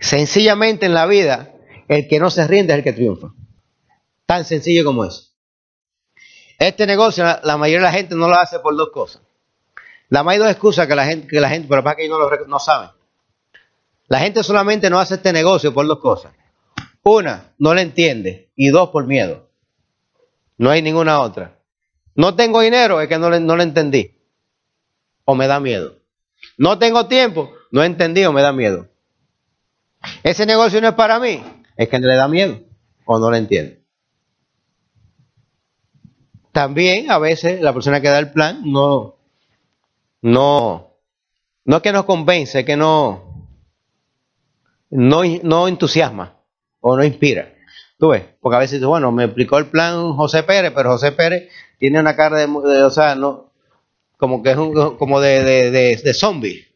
[0.00, 1.54] Sencillamente en la vida,
[1.88, 3.28] el que no se rinde es el que triunfa.
[4.26, 5.30] Tan sencillo como eso.
[6.58, 9.22] Este negocio, la, mayoría de la gente no lo hace por dos cosas.
[10.08, 12.46] La hay dos excusas que la gente, que la gente, pero para que no lo
[12.46, 12.90] no saben.
[14.08, 16.32] La gente solamente no hace este negocio por dos cosas.
[17.02, 18.50] Una, no le entiende.
[18.56, 19.48] Y dos, por miedo.
[20.58, 21.58] No hay ninguna otra.
[22.14, 24.18] No tengo dinero, es que no le, no le entendí.
[25.24, 25.96] O me da miedo.
[26.58, 28.88] No tengo tiempo, no he entendido, me da miedo.
[30.22, 31.42] Ese negocio no es para mí,
[31.76, 32.60] es que le da miedo
[33.04, 33.82] o no le entiende.
[36.52, 39.16] También a veces la persona que da el plan no,
[40.22, 40.94] no,
[41.64, 43.25] no es que nos convence, que no,
[44.90, 46.36] no, no entusiasma
[46.80, 47.52] o no inspira.
[47.98, 51.48] Tú ves, porque a veces, bueno, me explicó el plan José Pérez, pero José Pérez
[51.78, 53.52] tiene una cara de, o sea, no,
[54.18, 56.66] como que es un, como de, de, de, zombie,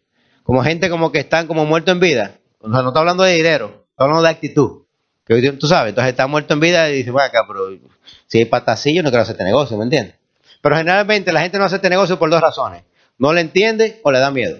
[0.42, 2.38] como gente como que están como muertos en vida.
[2.60, 4.84] O sea, no está hablando de dinero, está hablando de actitud.
[5.26, 7.68] Que tú sabes, entonces está muerto en vida y dice, bueno, acá, pero
[8.26, 10.16] si hay patacillo, no quiero hacer este negocio, ¿me entiendes?
[10.60, 12.84] Pero generalmente la gente no hace este negocio por dos razones.
[13.18, 14.58] No le entiende o le da miedo.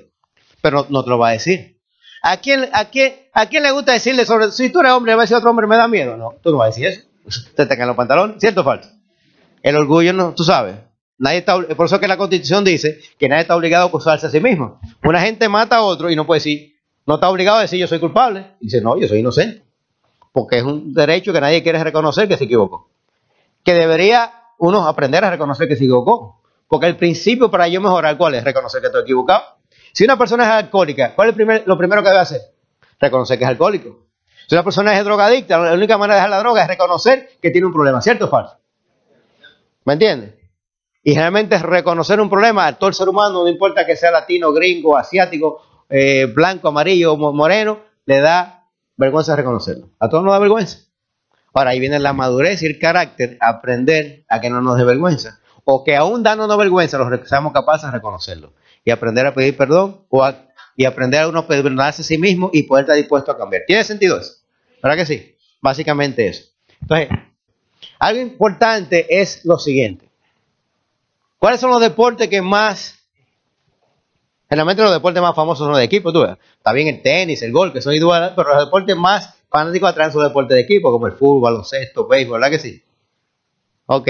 [0.63, 1.80] Pero no, te lo va a decir.
[2.23, 5.25] ¿A quién, a, quién, ¿A le gusta decirle sobre, si tú eres hombre, va a
[5.25, 6.17] decir otro hombre, me da miedo?
[6.17, 7.03] No, tú no vas a decir eso.
[7.55, 8.91] Te tengan los pantalones, ¿cierto o falso?
[9.63, 10.77] El orgullo, no, tú sabes.
[11.19, 14.31] Nadie está, por eso que la constitución dice que nadie está obligado a acusarse a
[14.31, 14.81] sí mismo.
[15.05, 16.75] Una gente mata a otro y no puede decir,
[17.07, 18.53] no está obligado a decir yo soy culpable.
[18.61, 19.63] Y dice, no, yo soy inocente.
[20.33, 22.91] Porque es un derecho que nadie quiere reconocer que se equivocó.
[23.65, 26.41] Que debería uno aprender a reconocer que se equivocó.
[26.69, 28.45] Porque el principio para yo mejorar, ¿cuál es?
[28.45, 29.43] Reconocer que estoy equivocado.
[29.93, 32.41] Si una persona es alcohólica, ¿cuál es lo primero que debe hacer?
[32.99, 34.07] Reconocer que es alcohólico.
[34.49, 37.51] Si una persona es drogadicta, la única manera de dejar la droga es reconocer que
[37.51, 38.59] tiene un problema, ¿cierto o falso?
[39.85, 40.35] ¿Me entiendes?
[41.03, 44.53] Y generalmente reconocer un problema a todo el ser humano, no importa que sea latino,
[44.53, 49.91] gringo, asiático, eh, blanco, amarillo, moreno, le da vergüenza reconocerlo.
[49.99, 50.79] A todos nos da vergüenza.
[51.55, 55.41] Ahora ahí viene la madurez y el carácter, aprender a que no nos dé vergüenza.
[55.65, 58.53] O que aún dándonos vergüenza, los seamos capaces de reconocerlo.
[58.85, 60.33] Y aprender a pedir perdón o
[60.77, 63.63] y aprender a uno perdonarse a sí mismo y poder estar dispuesto a cambiar.
[63.67, 64.35] ¿Tiene sentido eso?
[64.83, 65.37] ¿Verdad que sí?
[65.61, 66.45] Básicamente eso.
[66.81, 67.09] Entonces,
[67.99, 70.09] algo importante es lo siguiente.
[71.39, 73.01] ¿Cuáles son los deportes que más
[74.51, 76.37] Generalmente los deportes más famosos son los de equipo, tú ves.
[76.57, 80.11] Está bien el tenis, el golf, que son iguales, pero los deportes más fanáticos atraen
[80.11, 82.83] sus deportes de equipo, como el fútbol, baloncesto, béisbol, ¿verdad que sí?
[83.87, 84.09] Ok.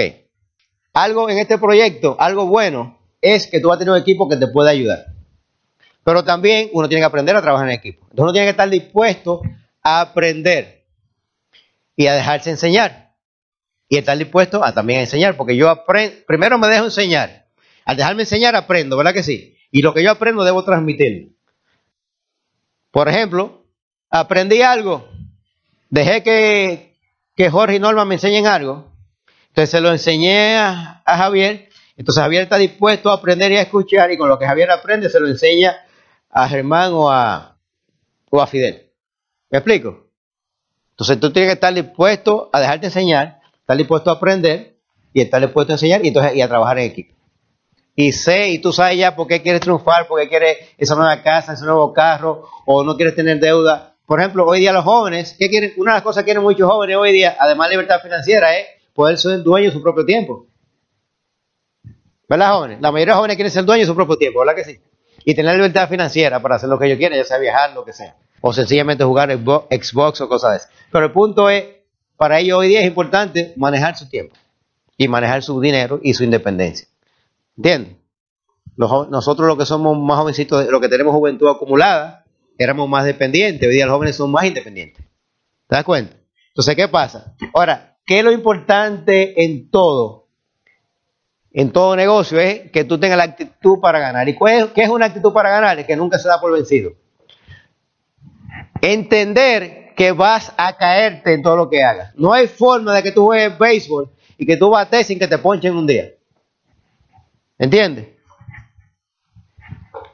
[0.93, 4.37] Algo en este proyecto, algo bueno, es que tú vas a tener un equipo que
[4.37, 5.05] te pueda ayudar.
[6.03, 8.01] Pero también uno tiene que aprender a trabajar en equipo.
[8.03, 9.41] Entonces uno tiene que estar dispuesto
[9.83, 10.83] a aprender
[11.95, 13.11] y a dejarse enseñar.
[13.87, 17.47] Y estar dispuesto a también enseñar, porque yo aprendo, primero me dejo enseñar.
[17.85, 19.57] Al dejarme enseñar aprendo, ¿verdad que sí?
[19.69, 21.29] Y lo que yo aprendo debo transmitirlo.
[22.91, 23.65] Por ejemplo,
[24.09, 25.09] aprendí algo,
[25.89, 26.97] dejé que,
[27.35, 28.91] que Jorge y Norma me enseñen algo,
[29.47, 34.11] entonces se lo enseñé a, Javier, entonces Javier está dispuesto a aprender y a escuchar
[34.11, 35.75] y con lo que Javier aprende se lo enseña
[36.29, 37.57] a Germán o a,
[38.29, 38.91] o a Fidel.
[39.49, 40.07] ¿Me explico?
[40.91, 44.77] Entonces tú tienes que estar dispuesto a dejarte enseñar, estar dispuesto a aprender
[45.13, 47.15] y estarle puesto a enseñar y, entonces, y a trabajar en equipo.
[47.95, 51.21] Y sé, y tú sabes ya por qué quieres triunfar, por qué quieres esa nueva
[51.21, 53.95] casa, ese nuevo carro, o no quieres tener deuda.
[54.05, 55.73] Por ejemplo, hoy día los jóvenes, ¿qué quieren?
[55.77, 58.65] Una de las cosas que quieren muchos jóvenes hoy día, además de libertad financiera, es
[58.93, 60.47] poder ser dueño de su propio tiempo.
[62.31, 62.79] ¿Verdad, jóvenes?
[62.79, 64.79] La mayoría de jóvenes quieren ser dueños de su propio tiempo, ¿verdad que sí?
[65.25, 67.91] Y tener libertad financiera para hacer lo que ellos quieren, ya sea viajar, lo que
[67.91, 68.15] sea.
[68.39, 70.67] O sencillamente jugar Xbox o cosas de eso.
[70.93, 71.65] Pero el punto es,
[72.15, 74.33] para ellos hoy día es importante manejar su tiempo
[74.95, 76.87] y manejar su dinero y su independencia.
[77.57, 77.97] ¿Entiendes?
[78.77, 82.23] nosotros los que somos más jovencitos, los que tenemos juventud acumulada,
[82.57, 83.67] éramos más dependientes.
[83.67, 85.03] Hoy día los jóvenes son más independientes.
[85.67, 86.15] ¿Te das cuenta?
[86.47, 87.35] Entonces, ¿qué pasa?
[87.53, 90.20] Ahora, ¿qué es lo importante en todo?
[91.53, 94.27] En todo negocio es que tú tengas la actitud para ganar.
[94.29, 95.77] ¿Y qué es una actitud para ganar?
[95.79, 96.93] Es que nunca se da por vencido.
[98.81, 102.15] Entender que vas a caerte en todo lo que hagas.
[102.15, 105.37] No hay forma de que tú juegues béisbol y que tú bates sin que te
[105.37, 106.11] ponchen un día.
[107.57, 108.07] ¿Entiendes?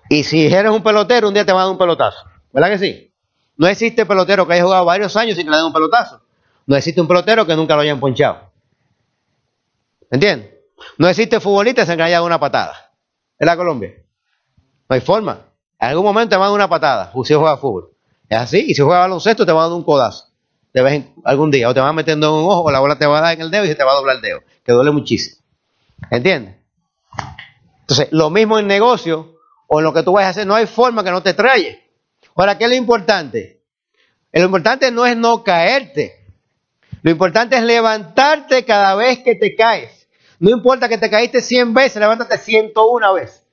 [0.10, 2.18] Y si eres un pelotero, un día te va a dar un pelotazo.
[2.52, 3.14] ¿Verdad que sí?
[3.56, 6.22] No existe pelotero que haya jugado varios años sin que le den un pelotazo.
[6.66, 8.52] No existe un pelotero que nunca lo hayan ponchado.
[10.10, 10.57] ¿Entiendes?
[10.98, 12.92] No existe futbolista que haya dado una patada.
[13.40, 13.94] ¿En la Colombia?
[14.90, 15.42] No hay forma.
[15.80, 17.92] En algún momento te van a dar una patada si juega fútbol.
[18.30, 18.66] Es así.
[18.68, 20.26] Y si juega baloncesto te van a dar un codazo.
[20.74, 21.70] Vez en algún día.
[21.70, 23.42] O te van metiendo en un ojo o la bola te va a dar en
[23.42, 24.42] el dedo y se te va a doblar el dedo.
[24.64, 25.42] Que duele muchísimo.
[26.12, 26.56] ¿Entiendes?
[27.82, 29.36] Entonces, lo mismo en negocio
[29.68, 31.84] o en lo que tú vayas a hacer, no hay forma que no te traye.
[32.36, 33.62] Ahora, ¿qué es lo importante?
[34.32, 36.26] Lo importante no es no caerte.
[37.02, 39.97] Lo importante es levantarte cada vez que te caes.
[40.40, 43.44] No importa que te caíste 100 veces, levántate 101 veces.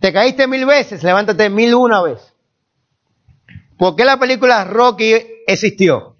[0.00, 2.34] Te caíste mil veces, levántate mil una vez.
[3.78, 5.14] ¿Por qué la película Rocky
[5.46, 6.16] existió?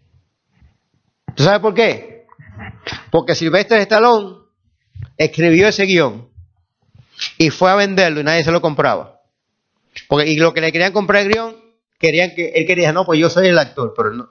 [1.35, 2.27] ¿Tú sabes por qué?
[3.11, 4.39] Porque Silvestre Stallone
[5.17, 6.29] escribió ese guion
[7.39, 9.21] y fue a venderlo y nadie se lo compraba.
[10.09, 11.57] Porque, y lo que le querían comprar el guion,
[11.99, 14.31] querían que, él quería, no, pues yo soy el actor, pero no,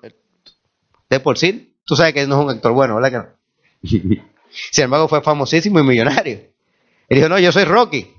[1.10, 3.38] de por sí, tú sabes que no es un actor bueno, ¿verdad
[3.82, 4.24] que no?
[4.72, 6.54] Sin embargo, fue famosísimo y millonario.
[7.10, 8.14] Él dijo, no, yo soy Rocky.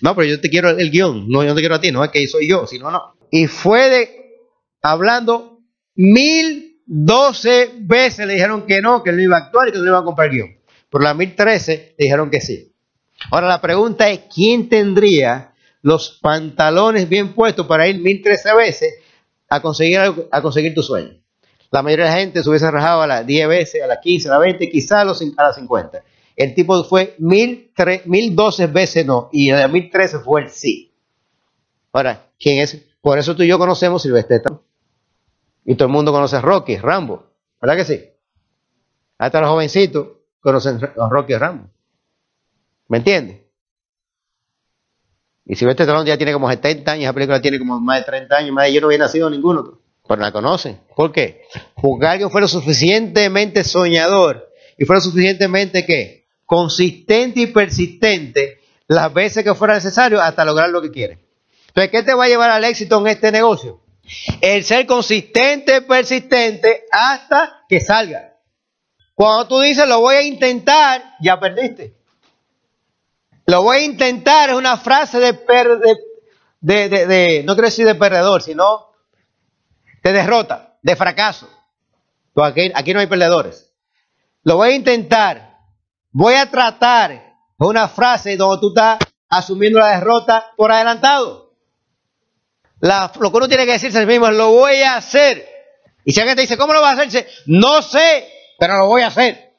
[0.00, 2.04] No, pero yo te quiero el, guion, no, yo no te quiero a ti, no
[2.04, 3.14] es que soy yo, sino no.
[3.30, 4.36] Y fue de,
[4.80, 5.58] hablando
[5.94, 9.78] mil doce veces le dijeron que no, que él no iba a actuar y que
[9.78, 10.48] no iba a comprar el guion.
[10.88, 12.72] Por la mil trece le dijeron que sí.
[13.30, 18.94] Ahora la pregunta es, ¿quién tendría los pantalones bien puestos para ir mil trece veces
[19.48, 19.98] a conseguir,
[20.30, 21.21] a conseguir tu sueño?
[21.72, 24.28] La mayoría de la gente se hubiese rajado a las 10 veces, a las 15,
[24.28, 26.02] a las 20, quizás a, los, a las 50.
[26.36, 27.72] El tipo fue mil,
[28.04, 30.94] mil doce veces no, y a mil trece fue el sí.
[31.92, 32.76] Ahora, ¿quién es?
[33.00, 34.42] Por eso tú y yo conocemos Silvestre
[35.64, 37.24] Y todo el mundo conoce a Rocky, Rambo.
[37.60, 38.04] ¿Verdad que sí?
[39.18, 40.08] Hasta los jovencitos
[40.40, 41.70] conocen a Rocky Rambo.
[42.88, 43.40] ¿Me entiendes?
[45.46, 48.04] Y si este Stallone ya tiene como 70 años, esa película tiene como más de
[48.04, 50.80] 30 años, más de yo no había nacido ninguno, pero la conocen.
[50.94, 51.42] ¿Por qué?
[51.80, 56.26] Porque alguien fue lo suficientemente soñador y fue lo suficientemente ¿qué?
[56.44, 61.18] consistente y persistente las veces que fuera necesario hasta lograr lo que quiere.
[61.68, 63.80] Entonces, ¿qué te va a llevar al éxito en este negocio?
[64.40, 68.36] El ser consistente, persistente hasta que salga.
[69.14, 71.94] Cuando tú dices lo voy a intentar, ya perdiste.
[73.46, 75.32] Lo voy a intentar, es una frase de,
[76.60, 78.91] de, de, no quiero decir de perdedor, sino
[80.02, 81.48] de derrota, de fracaso.
[82.36, 83.72] Aquí, no hay perdedores.
[84.44, 85.58] Lo voy a intentar,
[86.10, 91.54] voy a tratar, una frase donde tú estás asumiendo la derrota por adelantado.
[92.80, 95.46] lo que uno tiene que decirse a sí mismo es, lo voy a hacer.
[96.04, 97.28] Y si alguien te dice, ¿cómo lo vas a hacer?
[97.46, 98.26] no sé,
[98.58, 99.52] pero lo voy a hacer.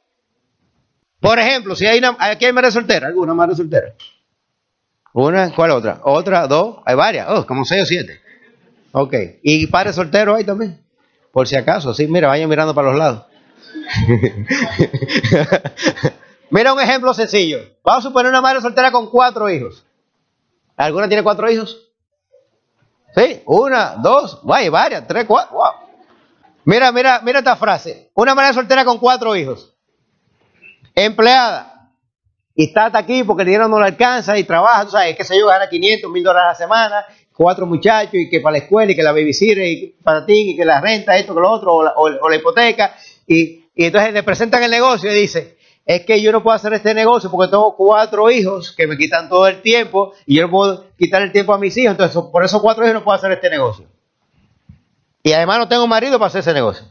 [1.21, 3.93] Por ejemplo, si hay una, aquí hay madre soltera, ¿alguna madre soltera?
[5.13, 6.01] Una, ¿cuál otra?
[6.03, 8.22] Otra, dos, hay varias, oh, como seis o siete.
[8.93, 10.81] Ok, ¿y padre soltero hay también?
[11.31, 13.25] Por si acaso, sí, mira, vayan mirando para los lados.
[16.49, 17.59] mira un ejemplo sencillo.
[17.83, 19.85] Vamos a suponer una madre soltera con cuatro hijos.
[20.77, 21.89] ¿Alguna tiene cuatro hijos?
[23.15, 25.57] Sí, una, dos, hay varias, tres, cuatro.
[25.57, 25.73] Wow.
[26.65, 28.11] Mira, mira, mira esta frase.
[28.13, 29.73] Una madre soltera con cuatro hijos
[30.95, 31.69] empleada.
[32.55, 35.23] Y está hasta aquí porque el dinero no le alcanza y trabaja, tú sabes, qué
[35.23, 38.63] sé yo, gana 500, mil dólares a la semana, cuatro muchachos y que para la
[38.63, 41.51] escuela y que la babysitter y para ti y que la renta, esto, que lo
[41.51, 42.95] otro, o la, hipoteca.
[43.27, 46.73] Y, y entonces le presentan el negocio y dice, es que yo no puedo hacer
[46.73, 50.51] este negocio porque tengo cuatro hijos que me quitan todo el tiempo y yo no
[50.51, 53.31] puedo quitar el tiempo a mis hijos, entonces por esos cuatro hijos no puedo hacer
[53.31, 53.85] este negocio.
[55.23, 56.85] Y además no tengo marido para hacer ese negocio.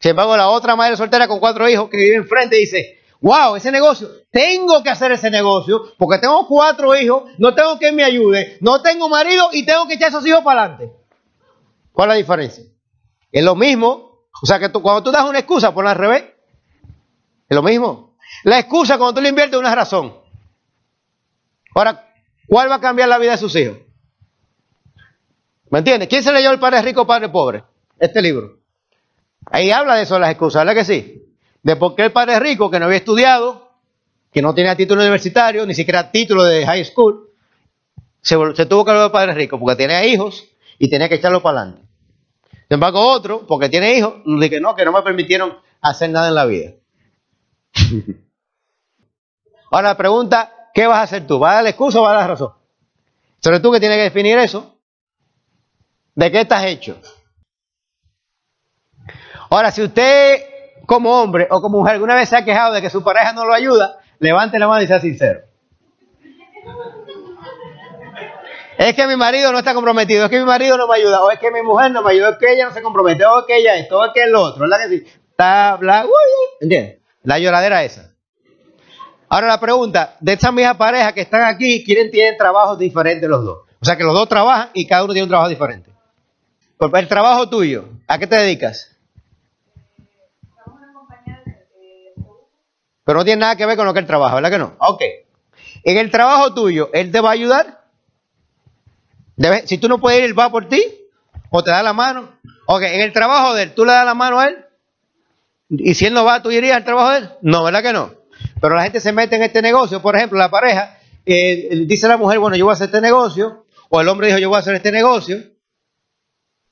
[0.00, 3.72] Sin embargo, la otra madre soltera con cuatro hijos que vive enfrente dice, Wow, ese
[3.72, 8.58] negocio, tengo que hacer ese negocio porque tengo cuatro hijos, no tengo que me ayude,
[8.60, 10.92] no tengo marido y tengo que echar esos hijos para adelante.
[11.92, 12.64] ¿Cuál es la diferencia?
[13.32, 16.24] Es lo mismo, o sea que tú, cuando tú das una excusa, ponla al revés.
[17.48, 18.16] Es lo mismo.
[18.44, 20.14] La excusa cuando tú le inviertes una razón.
[21.74, 22.12] Ahora,
[22.46, 23.78] ¿cuál va a cambiar la vida de sus hijos?
[25.70, 26.08] ¿Me entiendes?
[26.08, 27.64] ¿Quién se leyó el padre rico, padre pobre?
[27.98, 28.60] Este libro.
[29.46, 31.27] Ahí habla de eso, las excusas, ¿verdad que sí?
[31.62, 33.72] De por qué el padre rico, que no había estudiado,
[34.32, 37.30] que no tenía título universitario, ni siquiera título de high school,
[38.20, 40.44] se, tuvo que hablar del padre rico, porque tenía hijos
[40.78, 41.88] y tenía que echarlo para adelante.
[42.50, 46.28] Sin embargo, otro, porque tiene hijos, dice que no, que no me permitieron hacer nada
[46.28, 46.72] en la vida.
[49.70, 51.38] Ahora la pregunta, ¿qué vas a hacer tú?
[51.38, 52.52] ¿Vas a dar la excusa o vas a dar razón?
[53.40, 54.78] Sobre tú que tienes que definir eso.
[56.14, 56.98] ¿De qué estás hecho?
[59.50, 60.42] Ahora, si usted
[60.88, 63.44] como hombre o como mujer alguna vez se ha quejado de que su pareja no
[63.44, 65.40] lo ayuda, levante la mano y sea sincero.
[68.78, 71.30] Es que mi marido no está comprometido, es que mi marido no me ayuda, o
[71.30, 73.44] es que mi mujer no me ayuda, es que ella no se compromete, o es
[73.44, 75.04] que ella esto, o es que el otro, ¿verdad que sí?
[75.30, 76.06] Está, bla,
[76.58, 77.00] ¿entiendes?
[77.22, 78.14] La lloradera esa.
[79.28, 83.44] Ahora la pregunta, de estas mismas parejas que están aquí, ¿quieren tienen trabajos diferentes los
[83.44, 83.58] dos?
[83.78, 85.90] O sea que los dos trabajan y cada uno tiene un trabajo diferente.
[86.94, 88.97] El trabajo tuyo, ¿a qué te dedicas?
[93.08, 94.76] Pero no tiene nada que ver con lo que él trabaja, ¿verdad que no?
[94.80, 95.00] Ok.
[95.82, 97.86] En el trabajo tuyo, ¿él te va a ayudar?
[99.64, 100.84] si tú no puedes ir, él va por ti.
[101.48, 102.28] O te da la mano.
[102.66, 104.58] Ok, en el trabajo de él, ¿tú le das la mano a él?
[105.70, 107.30] Y si él no va, ¿tú irías al trabajo de él?
[107.40, 108.12] No, ¿verdad que no?
[108.60, 110.02] Pero la gente se mete en este negocio.
[110.02, 113.64] Por ejemplo, la pareja, eh, dice la mujer, bueno, yo voy a hacer este negocio.
[113.88, 115.38] O el hombre dijo, yo voy a hacer este negocio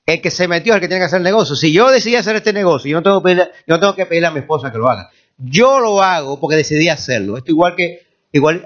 [0.06, 1.56] el que se metió es el que tiene que hacer el negocio.
[1.56, 4.06] Si yo decidí hacer este negocio, yo no tengo que pedirle, yo no tengo que
[4.06, 5.10] pedirle a mi esposa que lo haga.
[5.38, 7.36] Yo lo hago porque decidí hacerlo.
[7.36, 8.64] Esto igual que, igual,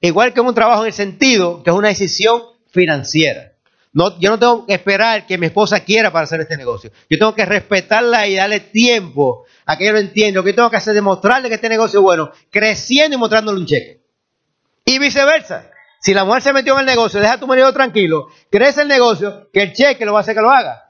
[0.00, 3.52] igual que un trabajo en el sentido que es una decisión financiera.
[3.92, 6.92] No, yo no tengo que esperar que mi esposa quiera para hacer este negocio.
[7.08, 10.38] Yo tengo que respetarla y darle tiempo a que ella lo entienda.
[10.38, 13.58] Lo que tengo que hacer es demostrarle que este negocio es bueno, creciendo y mostrándole
[13.58, 14.00] un cheque.
[14.84, 15.70] Y viceversa.
[16.00, 18.88] Si la mujer se metió en el negocio, deja a tu marido tranquilo, crece el
[18.88, 20.89] negocio, que el cheque lo va a hacer que lo haga.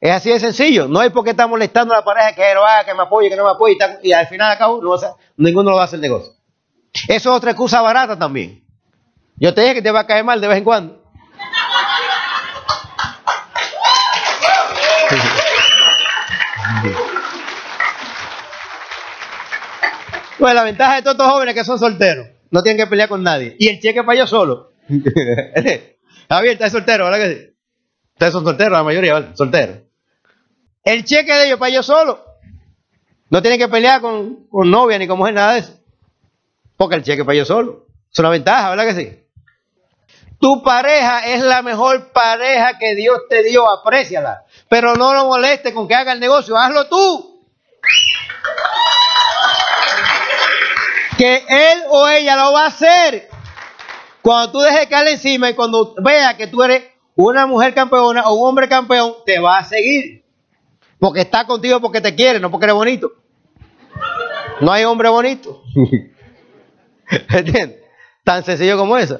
[0.00, 0.88] Es así de sencillo.
[0.88, 3.28] No hay por qué estar molestando a la pareja que lo haga, que me apoye,
[3.28, 4.96] que no me apoye, y, al final acá no
[5.36, 6.32] ninguno lo va a hacer el negocio.
[7.06, 8.64] Eso es otra excusa barata también.
[9.36, 11.02] Yo te dije que te va a caer mal de vez en cuando.
[20.38, 23.22] Pues la ventaja de todos estos jóvenes que son solteros, no tienen que pelear con
[23.22, 23.54] nadie.
[23.58, 24.72] Y el cheque para ellos solo.
[26.28, 27.56] Javier, está soltero, ¿verdad que sí?
[28.14, 29.34] Ustedes son solteros, la mayoría, ¿verdad?
[29.34, 29.89] Solteros.
[30.84, 32.24] El cheque de ellos para ellos solo.
[33.28, 35.74] No tienen que pelear con, con novia ni con mujer, nada de eso.
[36.76, 37.86] Porque el cheque para ellos solo.
[38.10, 39.16] Es una ventaja, ¿verdad que sí?
[40.40, 44.44] Tu pareja es la mejor pareja que Dios te dio, apréciala.
[44.68, 47.30] Pero no lo moleste con que haga el negocio, hazlo tú.
[51.20, 53.28] que él o ella lo va a hacer.
[54.22, 56.82] Cuando tú dejes caer encima y cuando vea que tú eres
[57.14, 60.24] una mujer campeona o un hombre campeón, te va a seguir.
[61.00, 63.10] Porque está contigo porque te quiere, no porque eres bonito.
[64.60, 65.62] No hay hombre bonito.
[67.30, 67.80] ¿Entiendes?
[68.22, 69.18] Tan sencillo como eso.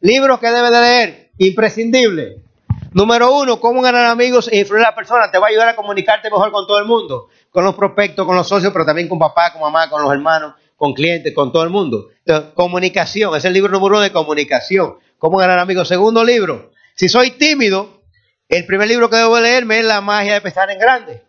[0.00, 2.42] Libros que debes de leer, imprescindible.
[2.92, 5.30] Número uno, cómo ganar amigos e influir a las personas.
[5.30, 7.28] Te va a ayudar a comunicarte mejor con todo el mundo.
[7.50, 10.54] Con los prospectos, con los socios, pero también con papá, con mamá, con los hermanos,
[10.76, 12.08] con clientes, con todo el mundo.
[12.54, 14.96] comunicación, es el libro número uno de comunicación.
[15.18, 15.86] ¿Cómo ganar amigos?
[15.86, 17.99] Segundo libro, si soy tímido,
[18.50, 21.22] el primer libro que debo leerme es La magia de pensar en grande.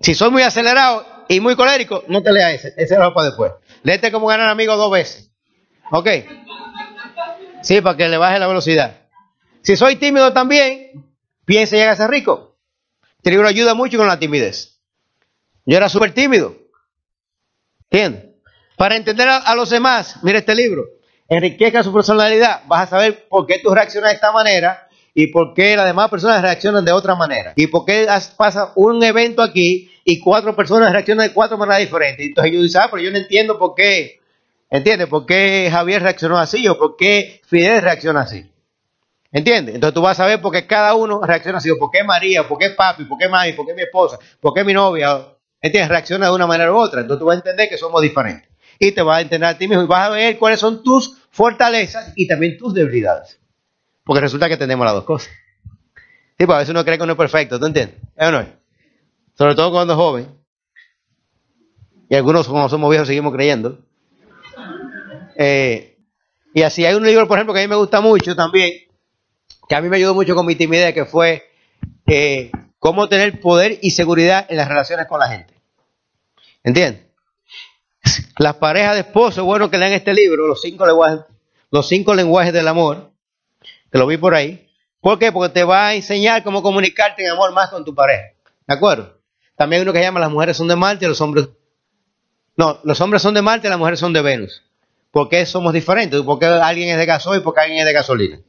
[0.00, 3.52] Si soy muy acelerado y muy colérico, no te leas ese, ese lo para después.
[3.82, 5.30] Léete cómo ganar amigos dos veces.
[5.90, 6.08] ¿Ok?
[7.62, 8.98] Sí, para que le baje la velocidad.
[9.62, 11.06] Si soy tímido también,
[11.46, 12.58] piensa y llega a ser rico.
[13.16, 14.78] Este libro ayuda mucho con la timidez.
[15.64, 16.64] Yo era súper tímido.
[18.76, 20.84] Para entender a, los demás, mira este libro.
[21.28, 22.62] Enriquezca su personalidad.
[22.66, 24.83] Vas a saber por qué tú reaccionas de esta manera
[25.14, 27.52] y por qué las demás personas reaccionan de otra manera.
[27.56, 28.06] Y por qué
[28.36, 32.26] pasa un evento aquí y cuatro personas reaccionan de cuatro maneras diferentes.
[32.26, 34.20] Entonces yo digo, ah, pero yo no entiendo por qué.
[34.70, 35.06] ¿Entiendes?
[35.06, 38.50] ¿Por qué Javier reaccionó así o por qué Fidel reacciona así?
[39.30, 39.76] ¿Entiendes?
[39.76, 42.46] Entonces tú vas a ver por qué cada uno reacciona así, o por qué María,
[42.48, 45.34] por qué papi, por qué mami, por qué mi esposa, por qué mi novia,
[45.64, 45.88] ¿Entiendes?
[45.88, 47.00] Reacciona de una manera u otra.
[47.00, 48.50] Entonces tú vas a entender que somos diferentes.
[48.78, 51.16] Y te vas a entender a ti mismo y vas a ver cuáles son tus
[51.30, 53.38] fortalezas y también tus debilidades.
[54.04, 55.32] Porque resulta que tenemos las dos cosas.
[56.38, 57.96] Sí, pues a veces uno cree que uno es perfecto, ¿tú entiendes?
[58.16, 58.64] ¿Es o no
[59.36, 60.28] sobre todo cuando es joven.
[62.08, 63.78] Y algunos, como somos viejos, seguimos creyendo.
[65.36, 65.98] Eh,
[66.54, 68.72] y así hay un libro, por ejemplo, que a mí me gusta mucho también,
[69.68, 71.50] que a mí me ayudó mucho con mi timidez, que fue
[72.06, 75.54] eh, cómo tener poder y seguridad en las relaciones con la gente.
[76.62, 77.02] ¿Entiendes?
[78.38, 81.20] Las parejas de esposos, bueno que lean este libro, los cinco lenguajes,
[81.70, 83.10] los cinco lenguajes del amor,
[83.94, 84.68] que lo vi por ahí.
[85.00, 85.30] ¿Por qué?
[85.30, 88.32] Porque te va a enseñar cómo comunicarte en amor más con tu pareja.
[88.66, 89.20] ¿De acuerdo?
[89.56, 91.48] También hay uno que llama las mujeres son de Marte y los hombres...
[92.56, 94.64] No, los hombres son de Marte y las mujeres son de Venus.
[95.12, 96.20] ¿Por qué somos diferentes?
[96.22, 98.40] ¿Por qué alguien es de gasoil y por qué alguien es de gasolina?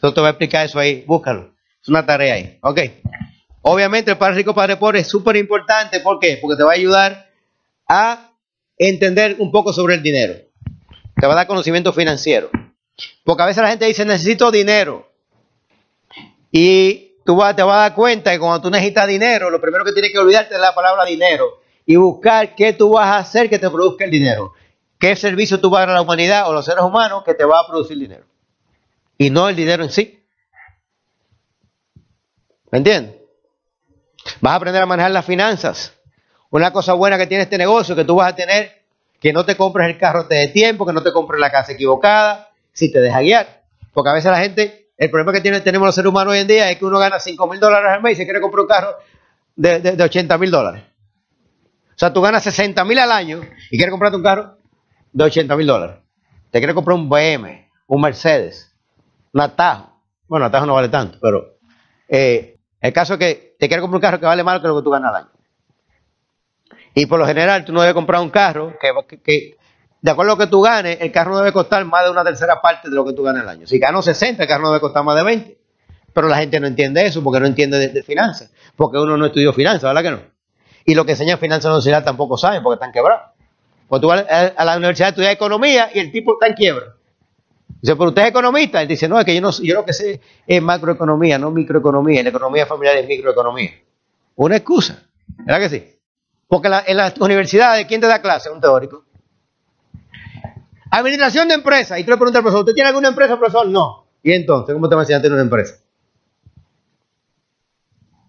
[0.00, 1.52] Yo te voy a explicar eso ahí, búscalo.
[1.82, 2.60] Es una tarea ahí.
[2.62, 2.80] Ok.
[3.62, 5.98] Obviamente el Padre Rico, Padre Pobre es súper importante.
[5.98, 6.38] ¿Por qué?
[6.40, 7.30] Porque te va a ayudar
[7.88, 8.30] a
[8.78, 10.34] entender un poco sobre el dinero.
[11.16, 12.48] Te va a dar conocimiento financiero.
[13.24, 15.08] Porque a veces la gente dice, necesito dinero.
[16.50, 19.92] Y tú te vas a dar cuenta que cuando tú necesitas dinero, lo primero que
[19.92, 21.60] tienes que olvidarte es la palabra dinero.
[21.86, 24.52] Y buscar qué tú vas a hacer que te produzca el dinero.
[24.98, 27.34] ¿Qué servicio tú vas a dar a la humanidad o a los seres humanos que
[27.34, 28.24] te va a producir dinero?
[29.18, 30.24] Y no el dinero en sí.
[32.70, 33.16] ¿Me entiendes?
[34.40, 35.92] Vas a aprender a manejar las finanzas.
[36.50, 38.82] Una cosa buena que tiene este negocio que tú vas a tener,
[39.20, 41.72] que no te compres el carro te de tiempo, que no te compres la casa
[41.72, 43.62] equivocada, si te deja guiar.
[43.94, 46.46] Porque a veces la gente, el problema que tiene, tenemos los seres humanos hoy en
[46.46, 48.68] día es que uno gana 5 mil dólares al mes y se quiere comprar un
[48.68, 48.96] carro
[49.56, 50.82] de, de, 80 mil dólares.
[51.90, 54.58] O sea, tú ganas 60 mil al año y quieres comprarte un carro
[55.12, 55.96] de 80 mil dólares.
[56.50, 58.74] Te quieres comprar un BM, un Mercedes,
[59.32, 59.90] un Atajo.
[60.26, 61.56] Bueno, Atajo no vale tanto, pero
[62.08, 64.76] eh, el caso es que te quieres comprar un carro que vale más que lo
[64.76, 65.30] que tú ganas al año.
[66.94, 69.56] Y por lo general tú no debes comprar un carro que,
[70.04, 72.22] de acuerdo a lo que tú ganes, el carro no debe costar más de una
[72.22, 73.66] tercera parte de lo que tú ganas al año.
[73.66, 75.58] Si gano 60, el carro no debe costar más de 20.
[76.12, 78.52] Pero la gente no entiende eso porque no entiende de, finanzas.
[78.76, 80.20] Porque uno no estudió finanzas, ¿verdad que no?
[80.84, 83.30] Y lo que enseña finanzas en la universidad tampoco saben porque están quebrados.
[83.88, 86.84] Pues tú vas a la universidad a estudiar economía y el tipo está en quiebra.
[87.80, 88.82] Dice, pero usted es economista.
[88.82, 92.22] Él dice, no, es que yo, no, yo lo que sé es macroeconomía, no microeconomía.
[92.22, 93.70] La economía familiar es microeconomía.
[94.36, 95.02] Una excusa.
[95.46, 95.98] ¿Verdad que sí?
[96.46, 98.50] Porque en las universidades, ¿quién te da clase?
[98.50, 99.04] Un teórico.
[100.90, 101.98] Administración de empresa.
[101.98, 103.66] Y tú le preguntas al profesor, ¿usted tiene alguna empresa, profesor?
[103.68, 104.06] No.
[104.22, 105.76] ¿Y entonces cómo te va a enseñar a tener una empresa?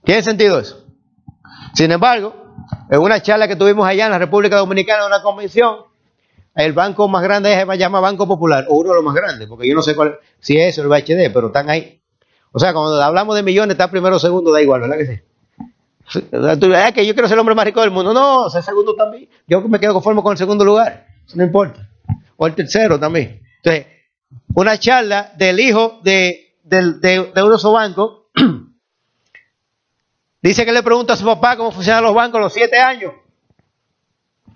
[0.04, 0.86] ¿Tiene sentido eso?
[1.74, 2.34] Sin embargo,
[2.90, 5.78] en una charla que tuvimos allá en la República Dominicana, en una convención,
[6.56, 9.68] el banco más grande se llama Banco Popular, o uno de los más grandes, porque
[9.68, 12.02] yo no sé cuál, si es eso, el BHD, pero están ahí.
[12.52, 15.22] O sea, cuando hablamos de millones, está primero o segundo, da igual, ¿verdad que sí?
[16.32, 18.14] Es que yo quiero ser el hombre más rico del mundo.
[18.14, 19.28] No, ser segundo también.
[19.48, 21.08] Yo me quedo conforme con el segundo lugar.
[21.26, 21.90] Eso no importa.
[22.38, 23.42] O el tercero también.
[23.58, 23.88] Entonces,
[24.54, 28.24] una charla del hijo de, de, de, de uno bancos.
[30.42, 33.14] dice que le pregunta a su papá cómo funcionan los bancos a los siete años.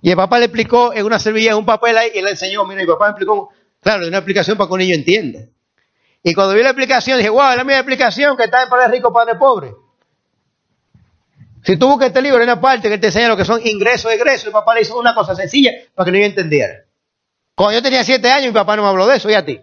[0.02, 2.66] Y el papá le explicó en una servilleta, en un papel ahí, y le enseñó.
[2.66, 3.50] Mira, mi papá me explicó.
[3.82, 5.40] Claro, una explicación para que un niño entienda.
[6.24, 8.90] Y cuando vi la explicación, dije, wow, es la misma explicación que está en Padre
[8.90, 9.74] Rico, Padre Pobre.
[11.64, 14.12] Si tú buscas este libro, hay una parte que te enseña lo que son ingresos
[14.12, 16.74] egresos, y papá le hizo una cosa sencilla para que no yo entendiera.
[17.60, 19.60] Cuando yo tenía siete años, mi papá no me habló de eso, y a ti.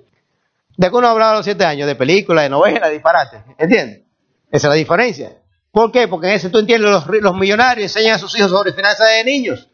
[0.76, 1.86] ¿De qué uno hablaba los siete años?
[1.86, 3.42] De películas, de novelas, de disparate.
[3.56, 4.02] ¿Entiendes?
[4.50, 5.38] Esa es la diferencia.
[5.70, 6.06] ¿Por qué?
[6.06, 9.70] Porque en ese tú entiendes, los, millonarios enseñan a sus hijos sobre finanzas de niños.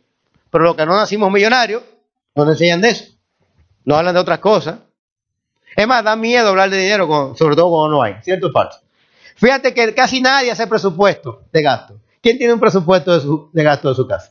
[0.52, 1.82] Pero los que no nacimos millonarios,
[2.36, 3.06] no nos enseñan de eso.
[3.84, 4.76] No hablan de otras cosas.
[5.74, 8.22] Es más, da miedo hablar de dinero, sobre todo cuando no hay.
[8.22, 8.52] ¿Cierto?
[9.34, 12.00] Fíjate que casi nadie hace presupuesto de gasto.
[12.20, 14.30] ¿Quién tiene un presupuesto de, gasto de su casa?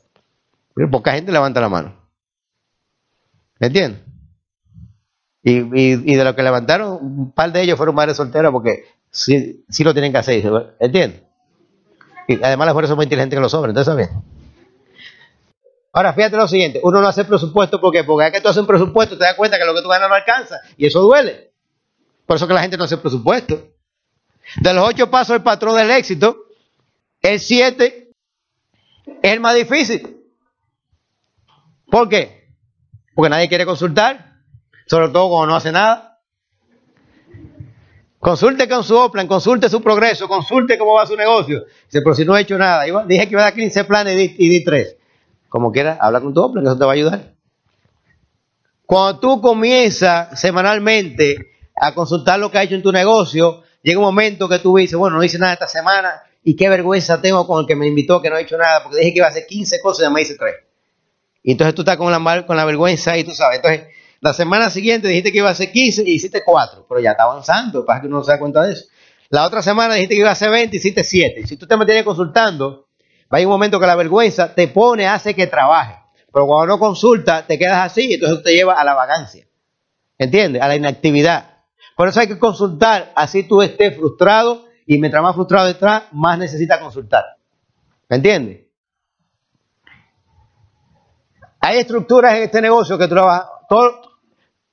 [0.89, 2.00] poca gente levanta la mano.
[3.61, 4.01] ¿Me entiendes?
[5.43, 9.93] Y, de lo que levantaron, un par de ellos fueron madres solteras porque sí, lo
[9.93, 10.75] tienen que hacer.
[10.79, 11.21] ¿Entiendes?
[12.27, 14.23] Y además las mujeres son muy inteligentes que los hombres, entonces bien.
[15.93, 18.67] Ahora, fíjate lo siguiente, uno no hace presupuesto porque porque es que tú haces un
[18.67, 21.51] presupuesto te das cuenta que lo que tú ganas no alcanza y eso duele.
[22.25, 23.61] Por eso que la gente no hace presupuesto.
[24.59, 26.45] De los ocho pasos del patrón del éxito,
[27.21, 28.09] el 7
[29.21, 30.17] es el más difícil.
[31.91, 32.40] ¿Por qué?
[33.13, 34.35] Porque nadie quiere consultar,
[34.85, 36.19] sobre todo cuando no hace nada.
[38.19, 41.65] Consulte con su Oplan, consulte su progreso, consulte cómo va su negocio.
[41.85, 44.49] Dice, pero si no he hecho nada, dije que iba a dar 15 planes y
[44.49, 44.95] di, 3.
[45.49, 47.33] Como quiera, habla con tu Oplan, eso te va a ayudar.
[48.85, 51.35] Cuando tú comienzas semanalmente
[51.75, 54.97] a consultar lo que ha hecho en tu negocio, llega un momento que tú dices,
[54.97, 58.21] bueno, no hice nada esta semana, y qué vergüenza tengo con el que me invitó
[58.21, 60.21] que no ha hecho nada, porque dije que iba a hacer 15 cosas y me
[60.21, 60.53] hice 3.
[61.43, 63.57] Y entonces tú estás con la, con la vergüenza y tú sabes.
[63.57, 63.87] Entonces,
[64.19, 67.23] la semana siguiente dijiste que iba a hacer 15 y hiciste 4, pero ya está
[67.23, 68.85] avanzando, para que uno no se da cuenta de eso.
[69.29, 71.47] La otra semana dijiste que iba a hacer 20 y hiciste 7.
[71.47, 72.87] Si tú te mantienes consultando,
[73.33, 75.95] Hay un momento que la vergüenza te pone, hace que trabaje.
[76.33, 79.47] Pero cuando no consulta, te quedas así y entonces te lleva a la vagancia.
[80.17, 80.61] ¿Entiendes?
[80.61, 81.63] A la inactividad.
[81.95, 86.37] Por eso hay que consultar, así tú estés frustrado y mientras más frustrado estás, más
[86.37, 87.23] necesitas consultar.
[88.09, 88.65] ¿Me entiendes?
[91.61, 93.93] Hay estructuras en este negocio que trabajan, todas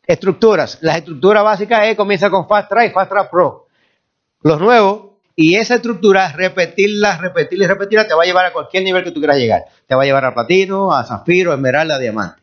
[0.07, 0.78] estructuras.
[0.80, 3.66] Las estructuras básicas es, comienza con Fast Track y Fast Track Pro.
[4.41, 8.82] Los nuevos, y esa estructura, repetirla, repetirla y repetirla, te va a llevar a cualquier
[8.82, 9.66] nivel que tú quieras llegar.
[9.86, 12.41] Te va a llevar a platino, a zafiro, esmeralda, a diamante.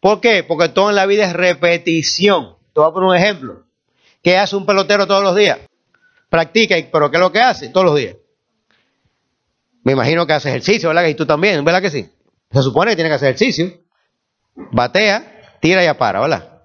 [0.00, 0.42] ¿Por qué?
[0.42, 2.56] Porque todo en la vida es repetición.
[2.74, 3.62] Te voy a poner un ejemplo.
[4.20, 5.60] ¿Qué hace un pelotero todos los días?
[6.28, 7.68] Practica, pero ¿qué es lo que hace?
[7.68, 8.16] Todos los días.
[9.84, 11.06] Me imagino que hace ejercicio, ¿verdad?
[11.06, 12.10] Y tú también, ¿verdad que sí?
[12.52, 13.80] Se supone que tiene que hacer ejercicio.
[14.54, 16.62] Batea, tira y para, ¿verdad?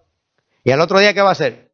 [0.63, 1.71] Y al otro día, ¿qué va a hacer?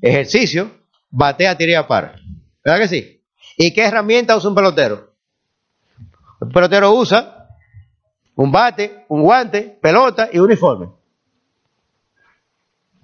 [0.00, 0.70] Ejercicio,
[1.10, 2.20] batea, tira y para.
[2.64, 3.24] ¿Verdad que sí?
[3.56, 5.14] ¿Y qué herramienta usa un pelotero?
[6.40, 7.48] El pelotero usa
[8.36, 10.90] un bate, un guante, pelota y uniforme.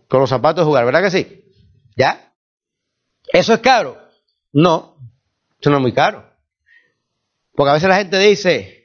[0.09, 1.45] Con los zapatos de jugar, ¿verdad que sí?
[1.97, 2.33] ¿Ya?
[3.33, 3.99] ¿Eso es caro?
[4.53, 4.97] No,
[5.59, 6.31] eso no es muy caro.
[7.55, 8.82] Porque a veces la gente dice,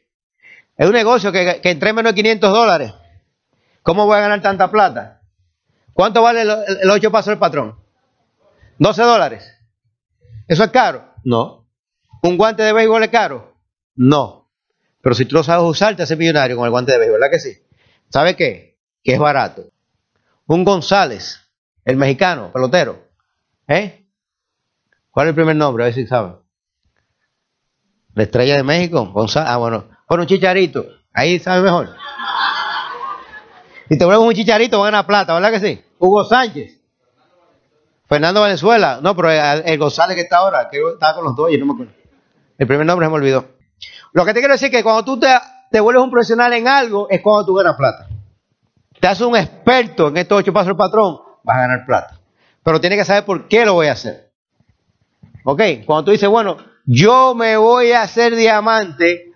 [0.78, 2.94] es un negocio que, que entre menos de 500 dólares.
[3.82, 5.22] ¿Cómo voy a ganar tanta plata?
[5.94, 7.80] ¿Cuánto vale el, 8 pasos del patrón?
[8.78, 9.52] 12 dólares.
[10.48, 11.12] ¿Eso es caro?
[11.24, 11.68] No.
[12.22, 13.58] ¿Un guante de béisbol es caro?
[13.96, 14.52] No.
[15.02, 17.32] Pero si tú lo sabes usar, te haces millonario con el guante de béisbol, ¿verdad
[17.32, 17.58] que sí?
[18.10, 18.78] ¿Sabe qué?
[19.04, 19.64] Que es barato.
[20.46, 21.40] Un González,
[21.84, 23.08] el mexicano, pelotero.
[23.68, 24.06] ¿Eh?
[25.10, 25.84] ¿Cuál es el primer nombre?
[25.84, 26.36] A ver si saben.
[28.14, 29.50] La estrella de México, González.
[29.50, 29.97] Ah, bueno.
[30.08, 30.86] Con un chicharito.
[31.14, 31.90] Ahí sabe mejor.
[33.90, 35.82] Si te vuelves un chicharito, van a plata, ¿verdad que sí?
[36.00, 36.82] Hugo Sánchez.
[38.08, 39.00] Fernando Venezuela.
[39.02, 41.66] No, pero el, el González que está ahora, que estaba con los dos y no
[41.66, 41.94] me acuerdo.
[42.58, 43.46] El primer nombre se me olvidó.
[44.14, 45.28] Lo que te quiero decir es que cuando tú te,
[45.70, 48.08] te vuelves un profesional en algo, es cuando tú ganas plata.
[49.00, 52.20] Te haces un experto en estos ocho pasos del patrón, vas a ganar plata.
[52.64, 54.32] Pero tienes que saber por qué lo voy a hacer.
[55.44, 55.62] ¿Ok?
[55.86, 59.27] Cuando tú dices, bueno, yo me voy a hacer diamante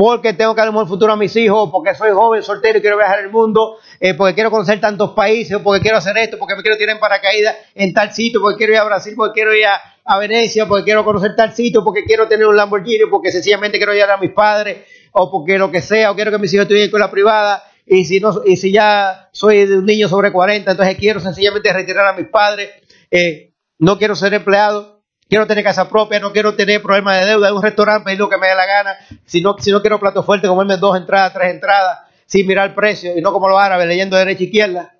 [0.00, 2.80] porque tengo que dar un buen futuro a mis hijos, porque soy joven, soltero y
[2.80, 6.56] quiero viajar el mundo, eh, porque quiero conocer tantos países, porque quiero hacer esto, porque
[6.56, 9.54] me quiero tirar en paracaídas en tal sitio, porque quiero ir a Brasil, porque quiero
[9.54, 13.76] ir a, Venecia, porque quiero conocer tal sitio, porque quiero tener un Lamborghini, porque sencillamente
[13.76, 14.78] quiero llevar a mis padres,
[15.12, 18.06] o porque lo que sea, o quiero que mis hijos estudien en escuela privada, y
[18.06, 22.06] si, no, y si ya soy de un niño sobre 40, entonces quiero sencillamente retirar
[22.06, 22.70] a mis padres,
[23.10, 24.99] eh, no quiero ser empleado,
[25.30, 28.28] quiero tener casa propia, no quiero tener problemas de deuda, en un restaurante, pedir lo
[28.28, 31.32] que me dé la gana, si no, si no quiero plato fuerte, comerme dos entradas,
[31.32, 34.44] tres entradas, sin mirar el precio, y no como los árabes, leyendo de derecha a
[34.44, 34.94] izquierda,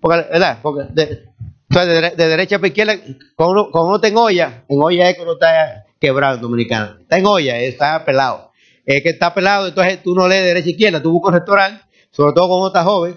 [0.00, 0.58] porque, ¿verdad?
[0.60, 1.28] Porque de,
[1.70, 2.94] entonces, de, de, derecha a izquierda,
[3.36, 6.98] cuando uno, uno está en olla, en olla es que uno está quebrado en dominicano,
[7.00, 8.52] está en olla, está pelado.
[8.84, 11.38] Es que está pelado, entonces tú no lees de derecha a izquierda, tú buscas un
[11.38, 13.16] restaurante, sobre todo cuando uno está joven,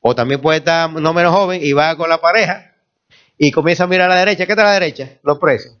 [0.00, 2.67] o también puede estar no menos joven, y va con la pareja,
[3.38, 4.44] y comienza a mirar a la derecha.
[4.44, 5.18] ¿Qué está a la derecha?
[5.22, 5.76] Los precios.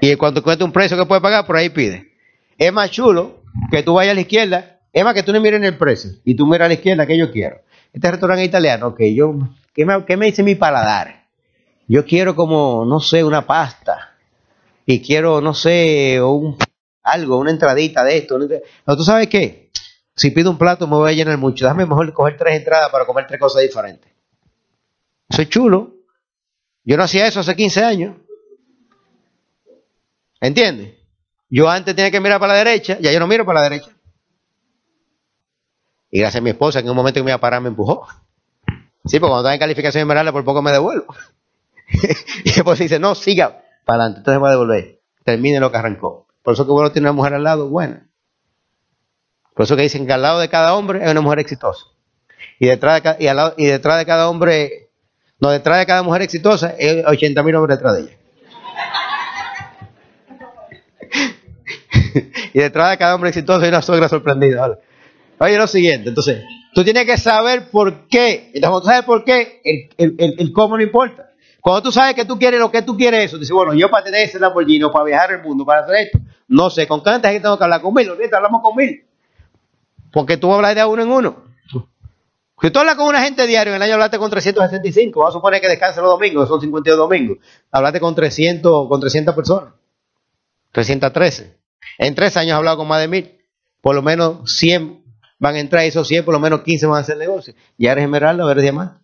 [0.00, 2.12] Y cuando cuenta un precio que puede pagar, por ahí pide.
[2.58, 5.58] Es más chulo que tú vayas a la izquierda, es más que tú no mires
[5.58, 7.60] en el precio, y tú miras a la izquierda que yo quiero.
[7.92, 9.34] Este restaurante italiano, ok, yo,
[9.74, 11.26] ¿qué me, qué me dice mi paladar?
[11.86, 14.16] Yo quiero como, no sé, una pasta,
[14.86, 16.56] y quiero, no sé, un,
[17.02, 18.38] algo, una entradita de esto.
[18.38, 19.70] No, ¿tú sabes qué?
[20.14, 21.64] Si pido un plato me voy a llenar mucho.
[21.64, 24.11] Déjame mejor coger tres entradas para comer tres cosas diferentes.
[25.38, 25.94] Es chulo.
[26.84, 28.16] Yo no hacía eso hace 15 años.
[30.40, 30.94] ¿Entiendes?
[31.48, 33.90] Yo antes tenía que mirar para la derecha, ya yo no miro para la derecha.
[36.10, 38.06] Y gracias a mi esposa, en un momento que me iba a parar me empujó.
[39.04, 41.14] Sí, porque cuando estaba en calificación por poco me devuelvo.
[42.44, 45.00] y después dice, no, siga para adelante, entonces me va a devolver.
[45.24, 46.26] Termine lo que arrancó.
[46.42, 48.08] Por eso que bueno tiene una mujer al lado, buena.
[49.54, 51.86] Por eso que dicen que al lado de cada hombre hay una mujer exitosa.
[52.58, 54.81] Y detrás de, y al lado, y detrás de cada hombre,
[55.42, 58.12] no, detrás de cada mujer exitosa hay 80 mil hombres detrás de ella.
[62.54, 64.78] y detrás de cada hombre exitoso hay una suegra sorprendida.
[65.38, 68.52] Oye, lo siguiente, entonces, tú tienes que saber por qué.
[68.54, 71.30] Entonces, cuando tú sabes por qué, el, el, el, el, cómo no importa.
[71.60, 74.04] Cuando tú sabes que tú quieres lo que tú quieres, eso, dices, bueno, yo para
[74.04, 77.42] tener ese Lamborghini, para viajar el mundo, para hacer esto, no sé, con cuánta gente
[77.42, 79.04] tengo que hablar con mil, ahorita hablamos con mil.
[80.12, 81.51] Porque tú hablas de uno en uno.
[82.62, 85.38] Si tú hablas con una gente diario, en el año hablaste con 365, vamos a
[85.38, 87.38] suponer que descansa los domingos, son 52 domingos,
[87.72, 89.74] hablaste con 300, con 300 personas,
[90.70, 91.58] 313.
[91.98, 93.38] En tres años he hablado con más de mil.
[93.80, 95.02] Por lo menos 100
[95.40, 97.52] van a entrar esos 100, por lo menos 15 van a hacer negocio.
[97.76, 98.94] Ya eres esmeralda eres diamante.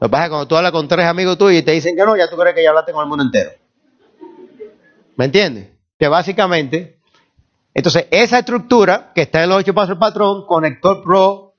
[0.00, 1.96] Lo que pasa es que cuando tú hablas con tres amigos tuyos y te dicen
[1.96, 3.50] que no, ya tú crees que ya hablaste con el mundo entero.
[5.16, 5.70] ¿Me entiendes?
[5.98, 6.97] Que básicamente,
[7.74, 11.54] entonces esa estructura que está en los ocho pasos del patrón, Conector Pro,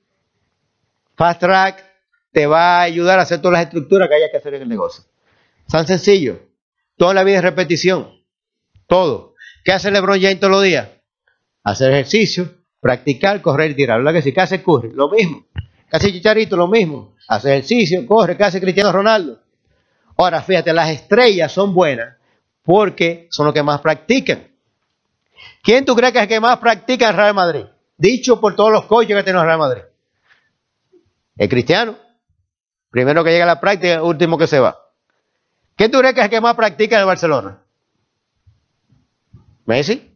[1.16, 1.84] Fast Track,
[2.32, 4.68] te va a ayudar a hacer todas las estructuras que haya que hacer en el
[4.68, 5.04] negocio.
[5.68, 6.40] Tan sencillo.
[6.96, 8.10] Toda la vida es repetición.
[8.86, 9.34] Todo.
[9.64, 10.88] ¿Qué hace LeBron James todos los días?
[11.62, 13.98] Hacer ejercicio, practicar, correr y tirar.
[13.98, 14.32] ¿Verdad que sí?
[14.32, 14.92] ¿Qué hace Curry?
[14.92, 15.46] Lo mismo.
[15.54, 16.56] ¿Qué hace Chicharito?
[16.56, 17.14] Lo mismo.
[17.28, 18.36] Hace ejercicio, corre.
[18.36, 19.40] ¿Qué hace Cristiano Ronaldo?
[20.16, 22.16] Ahora, fíjate, las estrellas son buenas
[22.62, 24.49] porque son los que más practican.
[25.62, 27.64] ¿Quién tú crees que es el que más practica en Real Madrid?
[27.96, 29.82] Dicho por todos los coaches que tiene el Real Madrid.
[31.36, 31.96] El cristiano.
[32.90, 34.78] Primero que llega a la práctica, último que se va.
[35.76, 37.62] ¿Quién tú crees que es el que más practica el Barcelona?
[39.66, 40.12] Messi.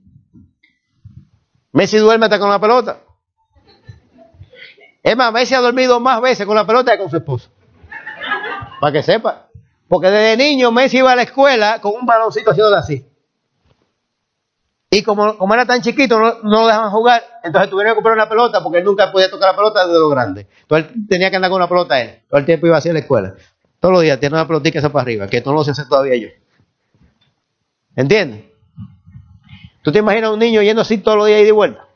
[1.72, 2.98] Messi duerme hasta con la pelota.
[5.02, 7.50] Es más, Messi ha dormido más veces con la pelota que con su esposa.
[8.80, 9.48] Para que sepa.
[9.88, 13.06] Porque desde niño Messi iba a la escuela con un baloncito haciendo así.
[14.94, 18.62] Y como, era tan chiquito, no, lo dejaban jugar, entonces tuvieron que comprar una pelota
[18.62, 20.46] porque él nunca podía tocar la pelota desde lo grande.
[20.62, 22.20] Entonces tenía que andar con una pelota él.
[22.28, 23.34] Todo el tiempo iba hacia la escuela.
[23.80, 26.14] Todos los días tiene una pelotita esa para arriba, que no lo sé hacer todavía
[26.14, 26.28] yo.
[27.96, 28.44] ¿Entiendes?
[29.82, 31.88] ¿Tú te imaginas un niño yendo así todos los días y de vuelta?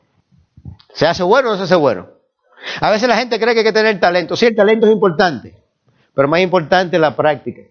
[0.93, 2.09] ¿Se hace bueno o no se hace bueno?
[2.81, 4.35] A veces la gente cree que hay que tener talento.
[4.35, 5.55] Sí, el talento es importante,
[6.13, 7.61] pero más importante es la práctica.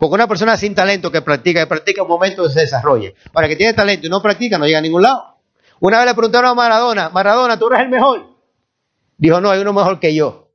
[0.00, 3.10] Porque una persona sin talento que practica, que practica un momento se desarrolla.
[3.34, 5.36] Para que tiene talento y no practica, no llega a ningún lado.
[5.78, 8.26] Una vez le preguntaron a Maradona, Maradona, ¿tú eres el mejor?
[9.18, 10.48] Dijo, no, hay uno mejor que yo.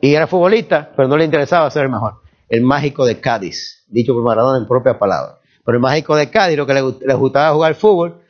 [0.00, 2.22] Y era futbolista, pero no le interesaba ser el mejor.
[2.48, 5.40] El mágico de Cádiz, dicho por Maradona en propia palabra.
[5.64, 8.22] Pero el mágico de Cádiz, lo que le, le gustaba jugar fútbol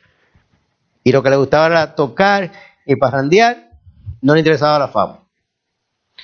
[1.05, 2.53] y lo que le gustaba era tocar
[2.87, 3.73] y parrandear,
[4.23, 5.26] no le interesaba la fama.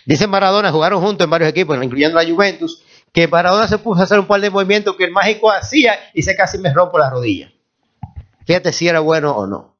[0.04, 2.82] Dice Maradona, jugaron juntos en varios equipos, incluyendo la Juventus,
[3.12, 6.22] que Maradona se puso a hacer un par de movimientos que el mágico hacía y
[6.22, 7.52] se casi me rompo la rodilla.
[8.46, 9.76] Fíjate si era bueno o no.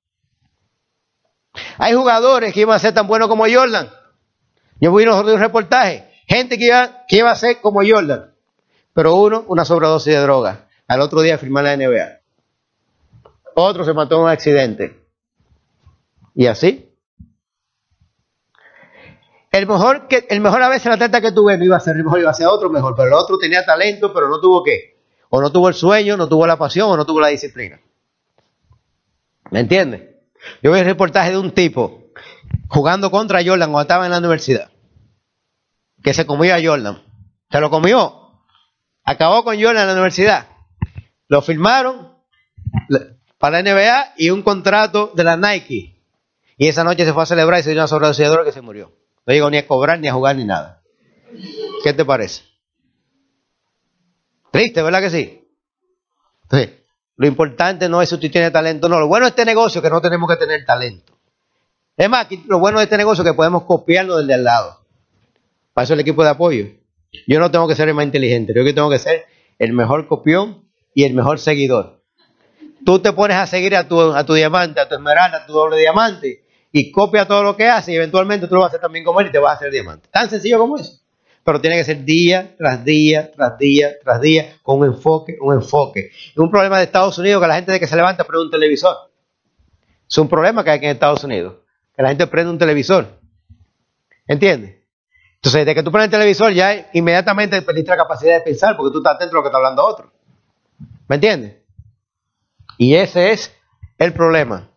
[1.79, 3.91] Hay jugadores que iban a ser tan buenos como Jordan.
[4.81, 8.35] Yo vi un reportaje, gente que iba, que iba a ser como Jordan,
[8.95, 10.69] pero uno, una sobredosis de droga.
[10.89, 12.21] Al otro día firmó la NBA.
[13.55, 15.07] Otro se mató en un accidente.
[16.35, 16.92] Y así.
[19.53, 21.97] El mejor, que, el mejor a veces el atleta que tuve no iba a ser
[21.97, 24.63] el mejor, iba a ser otro mejor, pero el otro tenía talento, pero no tuvo
[24.63, 24.99] qué.
[25.29, 27.79] O no tuvo el sueño, no tuvo la pasión, o no tuvo la disciplina.
[29.51, 30.09] ¿Me entiendes?
[30.63, 32.13] Yo vi un reportaje de un tipo
[32.69, 34.71] jugando contra Jordan cuando estaba en la universidad.
[36.03, 37.03] Que se comió a Jordan.
[37.51, 38.43] Se lo comió.
[39.05, 40.49] Acabó con Jordan en la universidad.
[41.29, 42.17] Lo firmaron
[43.37, 46.03] para la NBA y un contrato de la Nike.
[46.57, 49.02] Y esa noche se fue a celebrar y se dio una sobredosis que se murió.
[49.27, 50.83] No llegó ni a cobrar, ni a jugar, ni nada.
[51.83, 52.43] ¿Qué te parece?
[54.51, 55.39] Triste, ¿verdad que sí?
[57.17, 59.01] lo importante no es si usted tiene talento, no.
[59.01, 61.13] Lo bueno de este negocio es que no tenemos que tener talento.
[61.97, 64.85] Es más, lo bueno de este negocio es que podemos copiarlo del de al lado.
[65.73, 66.67] Para eso el equipo de apoyo.
[67.27, 69.27] Yo no tengo que ser el más inteligente, yo tengo que ser
[69.59, 72.03] el mejor copión y el mejor seguidor.
[72.85, 75.53] Tú te pones a seguir a tu, a tu diamante, a tu esmeralda, a tu
[75.53, 76.42] doble diamante,
[76.73, 79.21] y copia todo lo que hace y eventualmente tú lo vas a hacer también como
[79.21, 80.09] él y te vas a hacer diamante.
[80.11, 80.99] Tan sencillo como eso.
[81.45, 85.55] Pero tiene que ser día tras día, tras día, tras día, con un enfoque, un
[85.55, 86.11] enfoque.
[86.31, 88.51] Es un problema de Estados Unidos que la gente de que se levanta prende un
[88.51, 88.97] televisor.
[90.09, 91.55] Es un problema que hay aquí en Estados Unidos.
[91.95, 93.07] Que la gente prende un televisor.
[94.27, 94.77] ¿Entiendes?
[95.35, 98.93] Entonces, desde que tú prendes el televisor ya inmediatamente perdiste la capacidad de pensar porque
[98.93, 100.13] tú estás atento a lo que está hablando otro.
[101.09, 101.57] ¿Me entiendes?
[102.79, 103.53] Y ese es
[103.99, 104.72] el problema.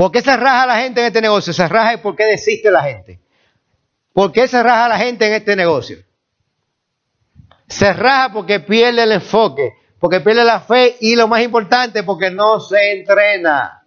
[0.00, 1.52] ¿Por qué se raja la gente en este negocio?
[1.52, 3.20] Se raja y por qué desiste la gente.
[4.14, 5.98] ¿Por qué se raja la gente en este negocio?
[7.68, 12.30] Se raja porque pierde el enfoque, porque pierde la fe y lo más importante, porque
[12.30, 13.84] no se entrena.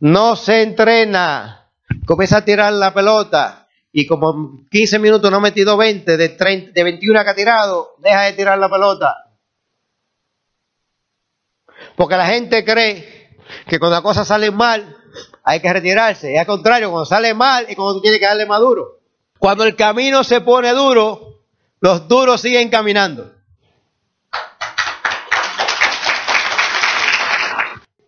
[0.00, 1.70] No se entrena.
[2.04, 6.72] Comienza a tirar la pelota y como 15 minutos no ha metido 20, de, 30,
[6.72, 9.14] de 21 que ha tirado, deja de tirar la pelota.
[11.94, 13.17] Porque la gente cree
[13.66, 14.96] que cuando las cosas salen mal,
[15.44, 16.32] hay que retirarse.
[16.32, 19.00] Y al contrario, cuando sale mal y cuando tú tienes que darle más duro.
[19.38, 21.42] Cuando el camino se pone duro,
[21.80, 23.32] los duros siguen caminando.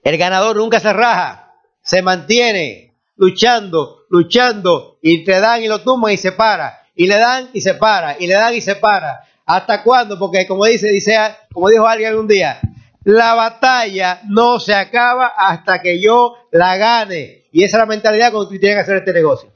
[0.03, 6.12] El ganador nunca se raja, se mantiene luchando, luchando, y te dan y lo tumban
[6.12, 9.20] y se para, y le dan y se para, y le dan y se para.
[9.45, 10.18] ¿Hasta cuándo?
[10.18, 11.18] Porque como dice, dice,
[11.53, 12.61] como dijo alguien un día,
[13.05, 17.46] la batalla no se acaba hasta que yo la gane.
[17.53, 19.51] Y esa es la mentalidad cuando tú tienes que hacer este negocio.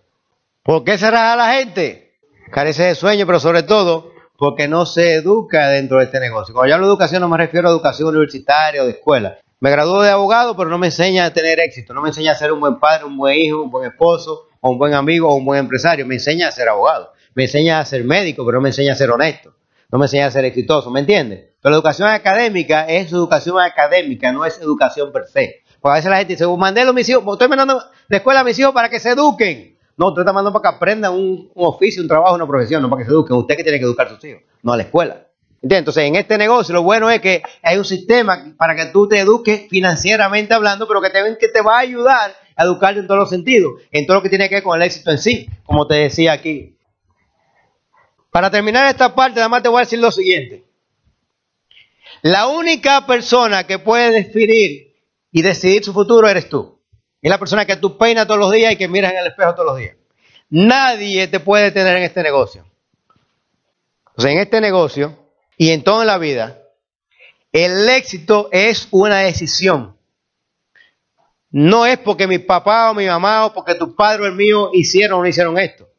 [0.63, 2.15] ¿Por qué se raja la gente?
[2.51, 6.55] Carece de sueño, pero sobre todo porque no se educa dentro de este negocio.
[6.55, 9.39] Cuando yo hablo de educación no me refiero a educación universitaria o de escuela.
[9.61, 12.35] Me graduó de abogado, pero no me enseña a tener éxito, no me enseña a
[12.35, 15.37] ser un buen padre, un buen hijo, un buen esposo, o un buen amigo, o
[15.37, 16.05] un buen empresario.
[16.07, 18.97] Me enseña a ser abogado, me enseña a ser médico, pero no me enseña a
[18.97, 19.55] ser honesto,
[19.91, 21.54] no me enseña a ser exitoso, ¿me entiendes?
[21.65, 25.63] Pero educación académica es educación académica, no es educación per se.
[25.81, 28.41] Porque a veces la gente dice, oh, mandé a mis hijos, estoy mandando de escuela
[28.41, 29.75] a mis hijos para que se eduquen.
[29.97, 33.01] No, usted está mandando para que aprendan un, oficio, un trabajo, una profesión, no para
[33.01, 33.37] que se eduquen.
[33.37, 35.27] Usted que tiene que educar a sus hijos, no a la escuela.
[35.63, 39.21] Entonces, en este negocio, lo bueno es que hay un sistema para que tú te
[39.21, 43.21] eduques financieramente hablando, pero que te, que te va a ayudar a educarte en todos
[43.21, 45.87] los sentidos, en todo lo que tiene que ver con el éxito en sí, como
[45.87, 46.77] te decía aquí.
[48.31, 50.64] Para terminar esta parte, nada más te voy a decir lo siguiente.
[52.25, 54.97] La única persona que puede definir
[55.31, 56.81] y decidir su futuro eres tú.
[57.21, 59.55] Es la persona que tú peinas todos los días y que miras en el espejo
[59.55, 59.95] todos los días.
[60.49, 62.65] Nadie te puede tener en este negocio.
[64.07, 66.63] Entonces, en este negocio y en toda la vida,
[67.53, 69.99] el éxito es una decisión.
[71.51, 74.71] No es porque mi papá o mi mamá o porque tu padre o el mío
[74.73, 75.91] hicieron o no hicieron esto.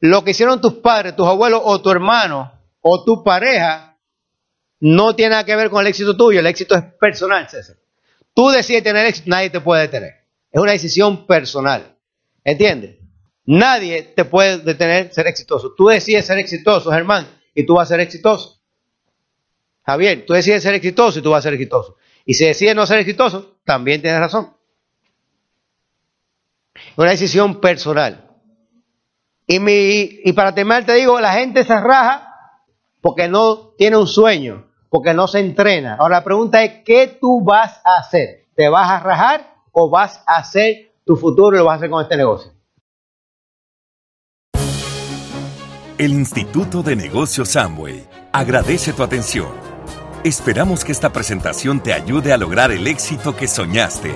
[0.00, 3.88] Lo que hicieron tus padres, tus abuelos o tu hermano o tu pareja
[4.80, 7.76] no tiene nada que ver con el éxito tuyo, el éxito es personal, César.
[8.34, 10.14] Tú decides tener éxito, nadie te puede detener.
[10.52, 11.96] Es una decisión personal.
[12.44, 12.96] ¿Entiendes?
[13.44, 15.74] Nadie te puede detener ser exitoso.
[15.76, 18.60] Tú decides ser exitoso, Germán, y tú vas a ser exitoso.
[19.84, 21.96] Javier, tú decides ser exitoso y tú vas a ser exitoso.
[22.24, 24.54] Y si decides no ser exitoso, también tienes razón.
[26.96, 28.30] Una decisión personal.
[29.46, 32.28] Y, mi, y para terminar te digo, la gente se raja
[33.00, 35.96] porque no tiene un sueño porque no se entrena.
[35.96, 38.46] Ahora la pregunta es, ¿qué tú vas a hacer?
[38.54, 41.90] ¿Te vas a rajar o vas a hacer tu futuro y lo vas a hacer
[41.90, 42.52] con este negocio?
[45.98, 49.48] El Instituto de Negocios Samway agradece tu atención.
[50.22, 54.14] Esperamos que esta presentación te ayude a lograr el éxito que soñaste.